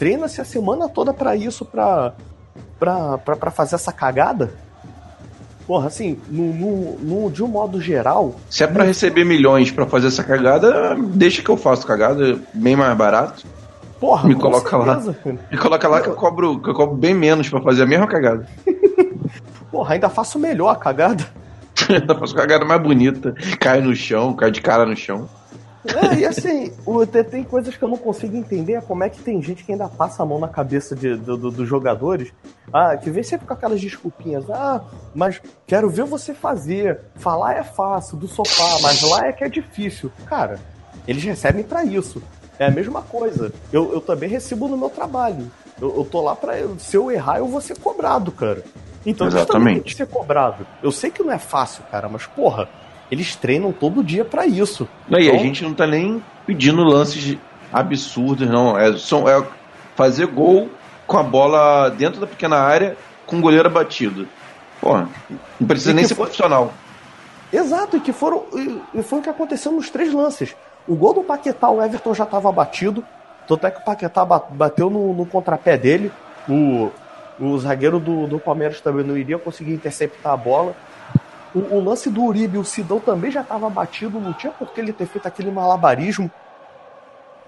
treina-se 0.00 0.40
a 0.40 0.44
semana 0.46 0.88
toda 0.88 1.12
para 1.12 1.36
isso, 1.36 1.62
pra, 1.62 2.14
pra, 2.78 3.18
pra, 3.18 3.36
pra 3.36 3.50
fazer 3.50 3.74
essa 3.74 3.92
cagada? 3.92 4.50
Porra, 5.66 5.88
assim, 5.88 6.18
no, 6.26 6.54
no, 6.54 6.98
no, 6.98 7.30
de 7.30 7.44
um 7.44 7.46
modo 7.46 7.78
geral. 7.82 8.34
Se 8.48 8.64
é 8.64 8.66
para 8.66 8.82
receber 8.82 9.24
milhões 9.24 9.70
para 9.70 9.86
fazer 9.86 10.06
essa 10.06 10.24
cagada, 10.24 10.96
deixa 10.98 11.42
que 11.42 11.50
eu 11.50 11.56
faço 11.56 11.86
cagada, 11.86 12.40
bem 12.54 12.74
mais 12.74 12.96
barato. 12.96 13.46
Porra, 14.00 14.26
me 14.26 14.34
coloca 14.34 14.70
certeza, 14.70 15.10
lá. 15.10 15.14
Cara. 15.22 15.38
Me 15.52 15.58
coloca 15.58 15.88
lá 15.88 16.00
que 16.00 16.08
eu 16.08 16.14
cobro, 16.14 16.58
que 16.58 16.70
eu 16.70 16.74
cobro 16.74 16.96
bem 16.96 17.12
menos 17.12 17.50
para 17.50 17.60
fazer 17.60 17.82
a 17.82 17.86
mesma 17.86 18.06
cagada. 18.06 18.48
Porra, 19.70 19.94
ainda 19.94 20.08
faço 20.08 20.38
melhor 20.38 20.70
a 20.70 20.76
cagada. 20.76 21.26
ainda 21.90 22.14
faço 22.14 22.34
cagada 22.34 22.64
mais 22.64 22.82
bonita. 22.82 23.34
Cai 23.60 23.82
no 23.82 23.94
chão, 23.94 24.32
cai 24.32 24.50
de 24.50 24.62
cara 24.62 24.86
no 24.86 24.96
chão. 24.96 25.28
É, 25.84 26.14
e 26.20 26.26
assim, 26.26 26.72
tem 27.30 27.42
coisas 27.42 27.76
que 27.76 27.82
eu 27.82 27.88
não 27.88 27.96
consigo 27.96 28.36
entender. 28.36 28.74
É 28.74 28.80
como 28.80 29.02
é 29.02 29.08
que 29.08 29.20
tem 29.20 29.40
gente 29.40 29.64
que 29.64 29.72
ainda 29.72 29.88
passa 29.88 30.22
a 30.22 30.26
mão 30.26 30.38
na 30.38 30.48
cabeça 30.48 30.94
de, 30.94 31.16
do, 31.16 31.36
do, 31.36 31.50
dos 31.50 31.68
jogadores. 31.68 32.32
Ah, 32.72 32.96
que 32.96 33.10
vem 33.10 33.22
sempre 33.22 33.46
com 33.46 33.54
aquelas 33.54 33.80
desculpinhas. 33.80 34.48
Ah, 34.50 34.82
mas 35.14 35.40
quero 35.66 35.88
ver 35.88 36.04
você 36.04 36.34
fazer. 36.34 37.00
Falar 37.16 37.54
é 37.54 37.62
fácil, 37.62 38.16
do 38.16 38.28
sofá, 38.28 38.78
mas 38.82 39.00
lá 39.02 39.26
é 39.26 39.32
que 39.32 39.42
é 39.42 39.48
difícil. 39.48 40.12
Cara, 40.26 40.58
eles 41.08 41.22
recebem 41.24 41.64
para 41.64 41.84
isso. 41.84 42.22
É 42.58 42.66
a 42.66 42.70
mesma 42.70 43.00
coisa. 43.00 43.50
Eu, 43.72 43.90
eu 43.92 44.00
também 44.02 44.28
recebo 44.28 44.68
no 44.68 44.76
meu 44.76 44.90
trabalho. 44.90 45.50
Eu, 45.80 45.96
eu 45.96 46.04
tô 46.04 46.20
lá 46.20 46.36
pra. 46.36 46.54
Se 46.78 46.94
eu 46.94 47.10
errar, 47.10 47.38
eu 47.38 47.46
vou 47.46 47.60
ser 47.60 47.78
cobrado, 47.78 48.30
cara. 48.30 48.62
Então, 49.06 49.26
Exatamente. 49.26 49.96
ser 49.96 50.06
cobrado. 50.06 50.66
Eu 50.82 50.92
sei 50.92 51.10
que 51.10 51.22
não 51.22 51.32
é 51.32 51.38
fácil, 51.38 51.82
cara, 51.90 52.06
mas 52.06 52.26
porra 52.26 52.68
eles 53.10 53.34
treinam 53.34 53.72
todo 53.72 54.04
dia 54.04 54.24
para 54.24 54.46
isso. 54.46 54.88
Não, 55.08 55.18
então... 55.18 55.20
E 55.20 55.28
a 55.28 55.34
então- 55.34 55.44
gente 55.44 55.64
não 55.64 55.74
tá 55.74 55.86
nem 55.86 56.22
pedindo 56.46 56.82
lances 56.82 57.36
absurdos, 57.72 58.48
não. 58.48 58.78
É, 58.78 58.96
são, 58.96 59.28
é 59.28 59.44
fazer 59.96 60.26
gol 60.26 60.68
com 61.06 61.18
a 61.18 61.22
bola 61.22 61.88
dentro 61.90 62.20
da 62.20 62.26
pequena 62.26 62.56
área 62.58 62.96
com 63.26 63.38
o 63.38 63.40
goleiro 63.40 63.68
abatido. 63.68 64.28
Porra, 64.80 65.08
não 65.58 65.66
precisa 65.66 65.90
e 65.90 65.94
nem 65.94 66.04
ser 66.04 66.14
for... 66.14 66.22
profissional. 66.22 66.72
Exato, 67.52 67.96
e 67.96 68.00
que 68.00 68.12
foram. 68.12 68.44
E 68.94 69.02
foi 69.02 69.18
o 69.18 69.22
que 69.22 69.28
aconteceu 69.28 69.72
nos 69.72 69.90
três 69.90 70.12
lances. 70.12 70.54
O 70.86 70.94
gol 70.94 71.14
do 71.14 71.22
Paquetá, 71.22 71.68
o 71.68 71.82
Everton 71.82 72.14
já 72.14 72.24
estava 72.24 72.50
batido. 72.52 73.04
Tanto 73.46 73.66
é 73.66 73.70
que 73.70 73.80
o 73.80 73.84
Paquetá 73.84 74.24
bateu 74.24 74.88
no, 74.88 75.12
no 75.12 75.26
contrapé 75.26 75.76
dele. 75.76 76.12
O, 76.48 76.90
o 77.40 77.58
zagueiro 77.58 77.98
do, 77.98 78.26
do 78.26 78.38
Palmeiras 78.38 78.80
também 78.80 79.04
não 79.04 79.16
iria 79.16 79.38
conseguir 79.38 79.72
interceptar 79.72 80.32
a 80.32 80.36
bola. 80.36 80.74
O, 81.54 81.58
o, 81.76 81.84
lance 81.84 82.08
do 82.08 82.22
Uribe, 82.22 82.58
o 82.58 82.64
Sidão 82.64 83.00
também 83.00 83.30
já 83.30 83.40
estava 83.40 83.68
batido, 83.68 84.20
não 84.20 84.32
tinha 84.32 84.52
por 84.52 84.72
que 84.72 84.80
ele 84.80 84.92
ter 84.92 85.06
feito 85.06 85.26
aquele 85.26 85.50
malabarismo. 85.50 86.30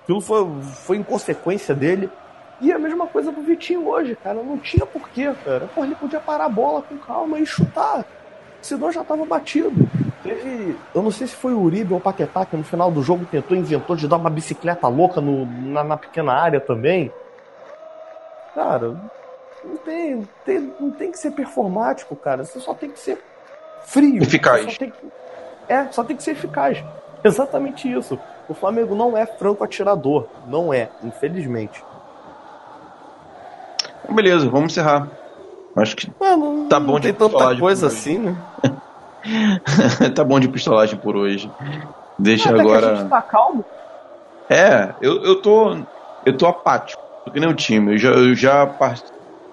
Aquilo 0.02 0.20
foi, 0.20 0.44
foi 0.62 0.96
inconsequência 0.96 1.74
dele. 1.74 2.10
E 2.60 2.72
a 2.72 2.78
mesma 2.78 3.06
coisa 3.06 3.30
do 3.30 3.42
Vitinho 3.42 3.88
hoje, 3.88 4.16
cara. 4.16 4.42
Não 4.42 4.58
tinha 4.58 4.84
porquê, 4.84 5.32
cara. 5.44 5.68
Pô, 5.74 5.84
ele 5.84 5.94
podia 5.94 6.20
parar 6.20 6.46
a 6.46 6.48
bola 6.48 6.82
com 6.82 6.96
calma 6.98 7.38
e 7.38 7.46
chutar. 7.46 8.00
O 8.60 8.64
Sidão 8.64 8.90
já 8.90 9.02
estava 9.02 9.24
batido. 9.24 9.88
Teve. 10.22 10.76
Eu 10.94 11.02
não 11.02 11.10
sei 11.10 11.26
se 11.26 11.34
foi 11.34 11.52
o 11.52 11.60
Uribe 11.60 11.92
ou 11.92 11.98
o 11.98 12.02
Paquetá 12.02 12.44
que 12.44 12.56
no 12.56 12.62
final 12.62 12.90
do 12.90 13.02
jogo 13.02 13.24
tentou, 13.26 13.56
inventou 13.56 13.96
de 13.96 14.06
dar 14.06 14.16
uma 14.16 14.30
bicicleta 14.30 14.86
louca 14.86 15.20
no, 15.20 15.46
na, 15.46 15.82
na 15.82 15.96
pequena 15.96 16.32
área 16.32 16.60
também. 16.60 17.12
Cara, 18.54 18.96
não 19.64 19.76
tem, 19.78 20.28
tem, 20.44 20.74
não 20.78 20.90
tem 20.90 21.10
que 21.10 21.18
ser 21.18 21.32
performático, 21.32 22.14
cara. 22.14 22.44
Você 22.44 22.60
só 22.60 22.74
tem 22.74 22.90
que 22.90 22.98
ser 22.98 23.18
frio. 23.84 24.22
Eficaz. 24.22 24.72
Só 24.72 24.78
tem, 24.78 24.92
é, 25.68 25.86
só 25.90 26.04
tem 26.04 26.16
que 26.16 26.22
ser 26.22 26.32
eficaz. 26.32 26.82
Exatamente 27.24 27.90
isso. 27.90 28.18
O 28.48 28.54
Flamengo 28.54 28.94
não 28.94 29.16
é 29.16 29.24
franco 29.24 29.62
atirador. 29.62 30.26
Não 30.48 30.72
é, 30.72 30.88
infelizmente. 31.02 31.82
Beleza, 34.10 34.48
vamos 34.48 34.72
encerrar. 34.72 35.08
Acho 35.76 35.96
que 35.96 36.12
Mano, 36.20 36.66
tá 36.68 36.78
bom 36.78 37.00
de 37.00 37.12
tem 37.12 37.14
tanta 37.14 37.58
coisa 37.58 37.86
assim, 37.86 38.18
né? 38.18 38.36
tá 40.14 40.22
bom 40.22 40.38
de 40.38 40.48
pistolagem 40.48 40.98
por 40.98 41.16
hoje. 41.16 41.50
Deixa 42.18 42.50
agora. 42.50 42.80
Que 42.80 42.92
a 42.92 42.96
gente 42.96 43.08
tá 43.08 43.22
calmo. 43.22 43.64
É, 44.50 44.94
eu, 45.00 45.22
eu 45.24 45.40
tô. 45.40 45.78
Eu 46.26 46.36
tô 46.36 46.46
apático. 46.46 47.02
Tô 47.24 47.30
que 47.30 47.40
nem 47.40 47.48
o 47.48 47.54
time. 47.54 47.92
Eu 47.92 47.98
já, 47.98 48.10
eu 48.10 48.34
já, 48.34 48.96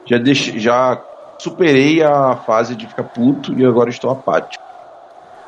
já, 0.06 0.18
deixei, 0.18 0.60
já 0.60 1.02
superei 1.40 2.04
a 2.04 2.36
fase 2.36 2.76
de 2.76 2.86
ficar 2.86 3.04
puto 3.04 3.58
e 3.58 3.66
agora 3.66 3.90
estou 3.90 4.12
apático. 4.12 4.64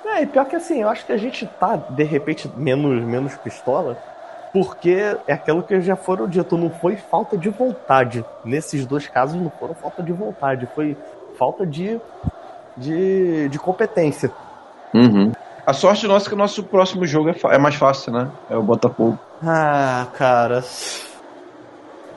É, 0.06 0.24
e 0.24 0.26
pior 0.26 0.46
que 0.46 0.56
assim, 0.56 0.82
eu 0.82 0.90
acho 0.90 1.06
que 1.06 1.12
a 1.12 1.18
gente 1.18 1.46
tá, 1.60 1.76
de 1.76 2.04
repente, 2.04 2.50
menos, 2.58 3.04
menos 3.04 3.36
pistola, 3.36 3.98
porque 4.52 5.16
é 5.28 5.34
aquilo 5.34 5.64
que 5.64 5.80
já 5.82 5.96
foram 5.96 6.28
dito, 6.28 6.58
não 6.58 6.70
foi 6.70 6.96
falta 6.96 7.38
de 7.38 7.50
vontade. 7.50 8.26
Nesses 8.44 8.86
dois 8.86 9.08
casos 9.08 9.40
não 9.40 9.52
foram 9.52 9.74
falta 9.74 10.02
de 10.02 10.12
vontade, 10.12 10.68
foi 10.74 10.98
falta 11.38 11.66
de, 11.66 12.00
de, 12.76 13.48
de 13.50 13.60
competência. 13.60 14.32
Uhum. 14.94 15.32
A 15.66 15.74
sorte 15.74 16.08
nossa 16.08 16.26
é 16.26 16.30
que 16.30 16.36
o 16.36 16.38
nosso 16.38 16.64
próximo 16.64 17.06
jogo 17.06 17.30
é, 17.30 17.36
é 17.54 17.58
mais 17.58 17.76
fácil, 17.76 18.12
né? 18.12 18.30
É 18.50 18.58
o 18.58 18.64
Botafogo. 18.64 19.18
Ah, 19.44 20.08
cara. 20.18 20.64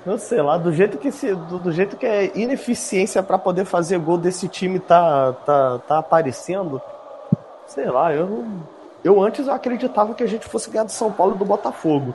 Eu 0.07 0.19
sei 0.19 0.43
lá, 0.43 0.59
do 0.59 0.73
jeito 0.73 0.99
que 0.99 1.11
se, 1.11 1.35
do, 1.35 1.59
do 1.59 1.73
jeito 1.73 1.97
que 1.97 2.05
é 2.05 2.31
ineficiência 2.35 3.23
para 3.23 3.39
poder 3.39 3.65
fazer 3.65 3.99
gol 3.99 4.19
desse 4.19 4.49
time 4.49 4.79
tá, 4.79 5.33
tá, 5.47 5.79
tá 5.87 5.99
aparecendo. 5.99 6.81
Sei 7.67 7.87
lá, 7.87 8.13
eu 8.13 8.45
eu 9.03 9.23
antes 9.23 9.47
eu 9.47 9.55
acreditava 9.55 10.15
que 10.15 10.23
a 10.23 10.27
gente 10.27 10.47
fosse 10.47 10.71
ganhar 10.71 10.85
do 10.85 10.93
São 10.93 11.11
Paulo 11.11 11.35
e 11.35 11.39
do 11.39 11.45
Botafogo. 11.45 12.15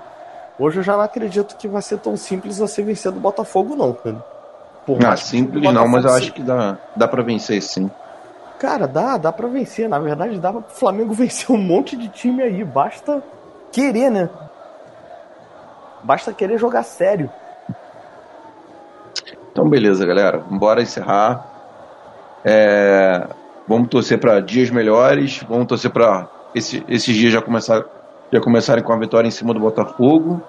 Hoje 0.60 0.80
eu 0.80 0.84
já 0.84 0.96
não 0.96 1.04
acredito 1.04 1.56
que 1.56 1.68
vai 1.68 1.82
ser 1.82 2.00
tão 2.00 2.16
simples 2.16 2.60
você 2.60 2.84
vencer 2.84 3.12
do 3.12 3.20
Botafogo 3.20 3.76
não, 3.76 3.94
cara. 3.94 4.24
Por 4.86 5.04
ah, 5.06 5.16
simples 5.16 5.64
não, 5.72 5.88
mas 5.88 6.06
eu 6.06 6.12
acho 6.12 6.34
que 6.34 6.42
dá, 6.42 6.78
dá 6.96 7.08
para 7.08 7.24
vencer 7.24 7.62
sim. 7.62 7.90
Cara, 8.60 8.88
dá, 8.88 9.18
dá 9.18 9.32
para 9.32 9.48
vencer. 9.48 9.88
Na 9.88 10.00
verdade, 10.00 10.40
dá 10.40 10.52
pro 10.52 10.64
Flamengo 10.68 11.14
vencer 11.16 11.56
um 11.56 11.58
monte 11.58 11.96
de 11.96 12.10
time 12.10 12.44
aí. 12.44 12.64
Basta 12.64 13.24
querer, 13.72 14.12
né? 14.12 14.30
Basta 16.04 16.34
querer 16.34 16.58
jogar 16.58 16.84
sério. 16.84 17.32
Então, 19.60 19.70
beleza, 19.70 20.06
galera. 20.06 20.38
Bora 20.50 20.82
encerrar. 20.82 21.46
É... 22.46 23.28
Vamos 23.68 23.90
torcer 23.90 24.18
para 24.18 24.40
dias 24.40 24.70
melhores. 24.70 25.44
Vamos 25.50 25.68
torcer 25.68 25.92
para 25.92 26.30
esse, 26.56 26.82
esses 26.88 27.14
dias 27.14 27.34
já, 27.34 27.42
começar, 27.42 27.84
já 28.32 28.40
começarem 28.40 28.82
com 28.82 28.94
a 28.94 28.98
vitória 28.98 29.28
em 29.28 29.32
cima 29.32 29.54
do 29.54 29.60
Botafogo. 29.60 30.42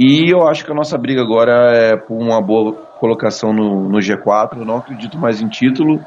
E 0.00 0.32
eu 0.32 0.48
acho 0.48 0.64
que 0.64 0.72
a 0.72 0.74
nossa 0.74 0.96
briga 0.96 1.20
agora 1.20 1.76
é 1.76 1.94
por 1.94 2.14
uma 2.14 2.40
boa 2.40 2.72
colocação 2.98 3.52
no, 3.52 3.86
no 3.86 3.98
G4. 3.98 4.60
Eu 4.60 4.64
não 4.64 4.78
acredito 4.78 5.18
mais 5.18 5.42
em 5.42 5.48
título. 5.48 6.00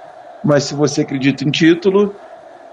Mas 0.43 0.63
se 0.63 0.73
você 0.73 1.01
acredita 1.01 1.47
em 1.47 1.51
título, 1.51 2.15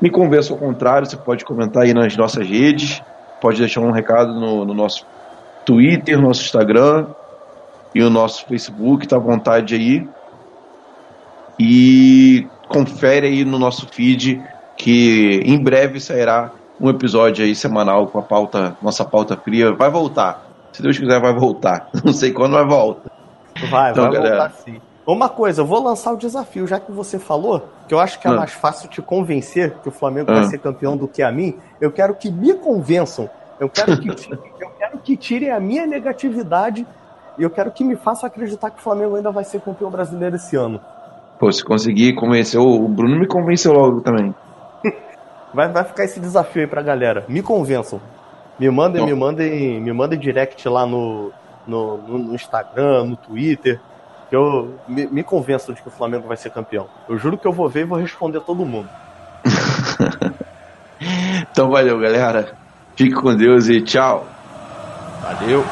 me 0.00 0.09
convença 0.09 0.50
ao 0.50 0.59
contrário, 0.59 1.07
você 1.07 1.18
pode 1.18 1.44
comentar 1.44 1.83
aí 1.83 1.92
nas 1.92 2.16
nossas 2.16 2.48
redes, 2.48 3.02
pode 3.38 3.59
deixar 3.59 3.83
um 3.83 3.90
recado 3.90 4.33
no, 4.33 4.64
no 4.64 4.72
nosso 4.72 5.07
Twitter, 5.66 6.18
nosso 6.18 6.40
Instagram 6.40 7.09
e 7.94 8.03
o 8.03 8.11
nosso 8.11 8.46
Facebook, 8.46 9.07
tá 9.07 9.16
à 9.16 9.20
vontade 9.20 9.74
aí. 9.74 10.09
E 11.59 12.46
confere 12.68 13.27
aí 13.27 13.44
no 13.44 13.59
nosso 13.59 13.87
feed 13.88 14.40
que 14.77 15.42
em 15.44 15.59
breve 15.59 15.98
sairá 16.01 16.53
um 16.81 16.88
episódio 16.88 17.44
aí 17.44 17.55
semanal 17.55 18.07
com 18.07 18.18
a 18.18 18.22
pauta, 18.22 18.77
nossa 18.81 19.05
pauta 19.05 19.37
fria. 19.37 19.72
Vai 19.72 19.90
voltar. 19.90 20.46
Se 20.72 20.83
Deus 20.83 20.98
quiser, 20.98 21.20
vai 21.20 21.35
voltar. 21.35 21.88
Não 22.05 22.12
sei 22.12 22.33
quando, 22.33 22.53
mas 22.53 22.66
volta. 22.66 23.11
Vai, 23.70 23.90
então, 23.90 24.05
vai 24.05 24.12
galera... 24.12 24.37
voltar 24.37 24.53
sim. 24.53 24.81
Uma 25.05 25.31
coisa, 25.31 25.62
eu 25.62 25.66
vou 25.66 25.83
lançar 25.83 26.12
o 26.12 26.18
desafio, 26.18 26.66
já 26.66 26.79
que 26.79 26.92
você 26.92 27.18
falou, 27.18 27.66
que 27.88 27.94
eu 27.94 27.98
acho 27.98 28.20
que 28.20 28.29
é 28.29 28.31
ah. 28.31 28.35
mais 28.35 28.53
fácil 28.53 28.90
te 28.90 29.01
convencer 29.01 29.74
que 29.83 29.88
o 29.88 29.90
Flamengo 29.90 30.31
ah. 30.31 30.35
vai 30.35 30.44
ser 30.44 30.59
campeão 30.59 30.98
do 30.98 31.09
que 31.09 31.22
a 31.22 31.33
mim. 31.33 31.57
Eu 31.81 31.90
quero 31.90 32.14
que 32.14 32.31
me 32.31 32.53
convençam. 32.53 33.29
Eu 33.59 33.70
quero 33.70 33.98
que, 33.98 34.09
eu 34.61 34.70
quero 34.79 34.98
que 34.98 35.16
tirem 35.16 35.51
a 35.51 35.59
minha 35.59 35.87
negatividade 35.87 36.87
e 37.38 37.42
eu 37.42 37.51
quero 37.51 37.70
que 37.70 37.85
me 37.85 37.96
façam 37.96 38.27
acreditar 38.27 38.70
que 38.70 38.79
o 38.79 38.83
Flamengo 38.83 39.16
ainda 39.16 39.31
vai 39.31 39.44
ser 39.44 39.61
campeão 39.61 39.90
brasileiro 39.90 40.37
esse 40.37 40.57
ano. 40.57 40.81
Pô, 41.38 41.51
se 41.53 41.64
conseguir 41.64 42.14
convencer, 42.14 42.61
o 42.61 42.88
Bruno 42.88 43.18
me 43.18 43.27
convenceu 43.27 43.72
logo 43.72 44.01
também. 44.01 44.35
vai, 45.55 45.68
vai 45.68 45.85
ficar 45.85 46.05
esse 46.05 46.18
desafio 46.18 46.62
aí 46.62 46.68
pra 46.68 46.83
galera. 46.83 47.24
Me 47.29 47.42
convençam. 47.42 48.01
Me 48.59 48.68
mandem, 48.70 49.05
me 49.05 49.14
mandem, 49.14 49.81
me 49.81 49.92
mandem 49.92 50.18
direct 50.18 50.68
lá 50.68 50.85
no, 50.85 51.31
no, 51.64 51.96
no 51.98 52.35
Instagram, 52.35 53.05
no 53.05 53.16
Twitter 53.16 53.81
que 54.29 54.37
eu 54.37 54.74
me, 54.87 55.07
me 55.07 55.22
convenço 55.22 55.72
de 55.72 55.81
que 55.81 55.88
o 55.88 55.90
Flamengo 55.90 56.29
vai 56.29 56.37
ser 56.37 56.51
campeão. 56.51 56.87
Eu 57.09 57.16
juro 57.16 57.38
que 57.38 57.46
eu 57.46 57.53
vou 57.53 57.68
ver 57.68 57.81
e 57.81 57.85
vou 57.85 57.98
responder 57.98 58.40
todo 58.40 58.64
mundo. 58.64 58.88
então 61.51 61.70
valeu, 61.70 61.98
galera. 61.98 62.55
Fique 62.94 63.14
com 63.14 63.35
Deus 63.35 63.68
e 63.68 63.81
tchau. 63.81 64.27
Valeu. 65.22 65.64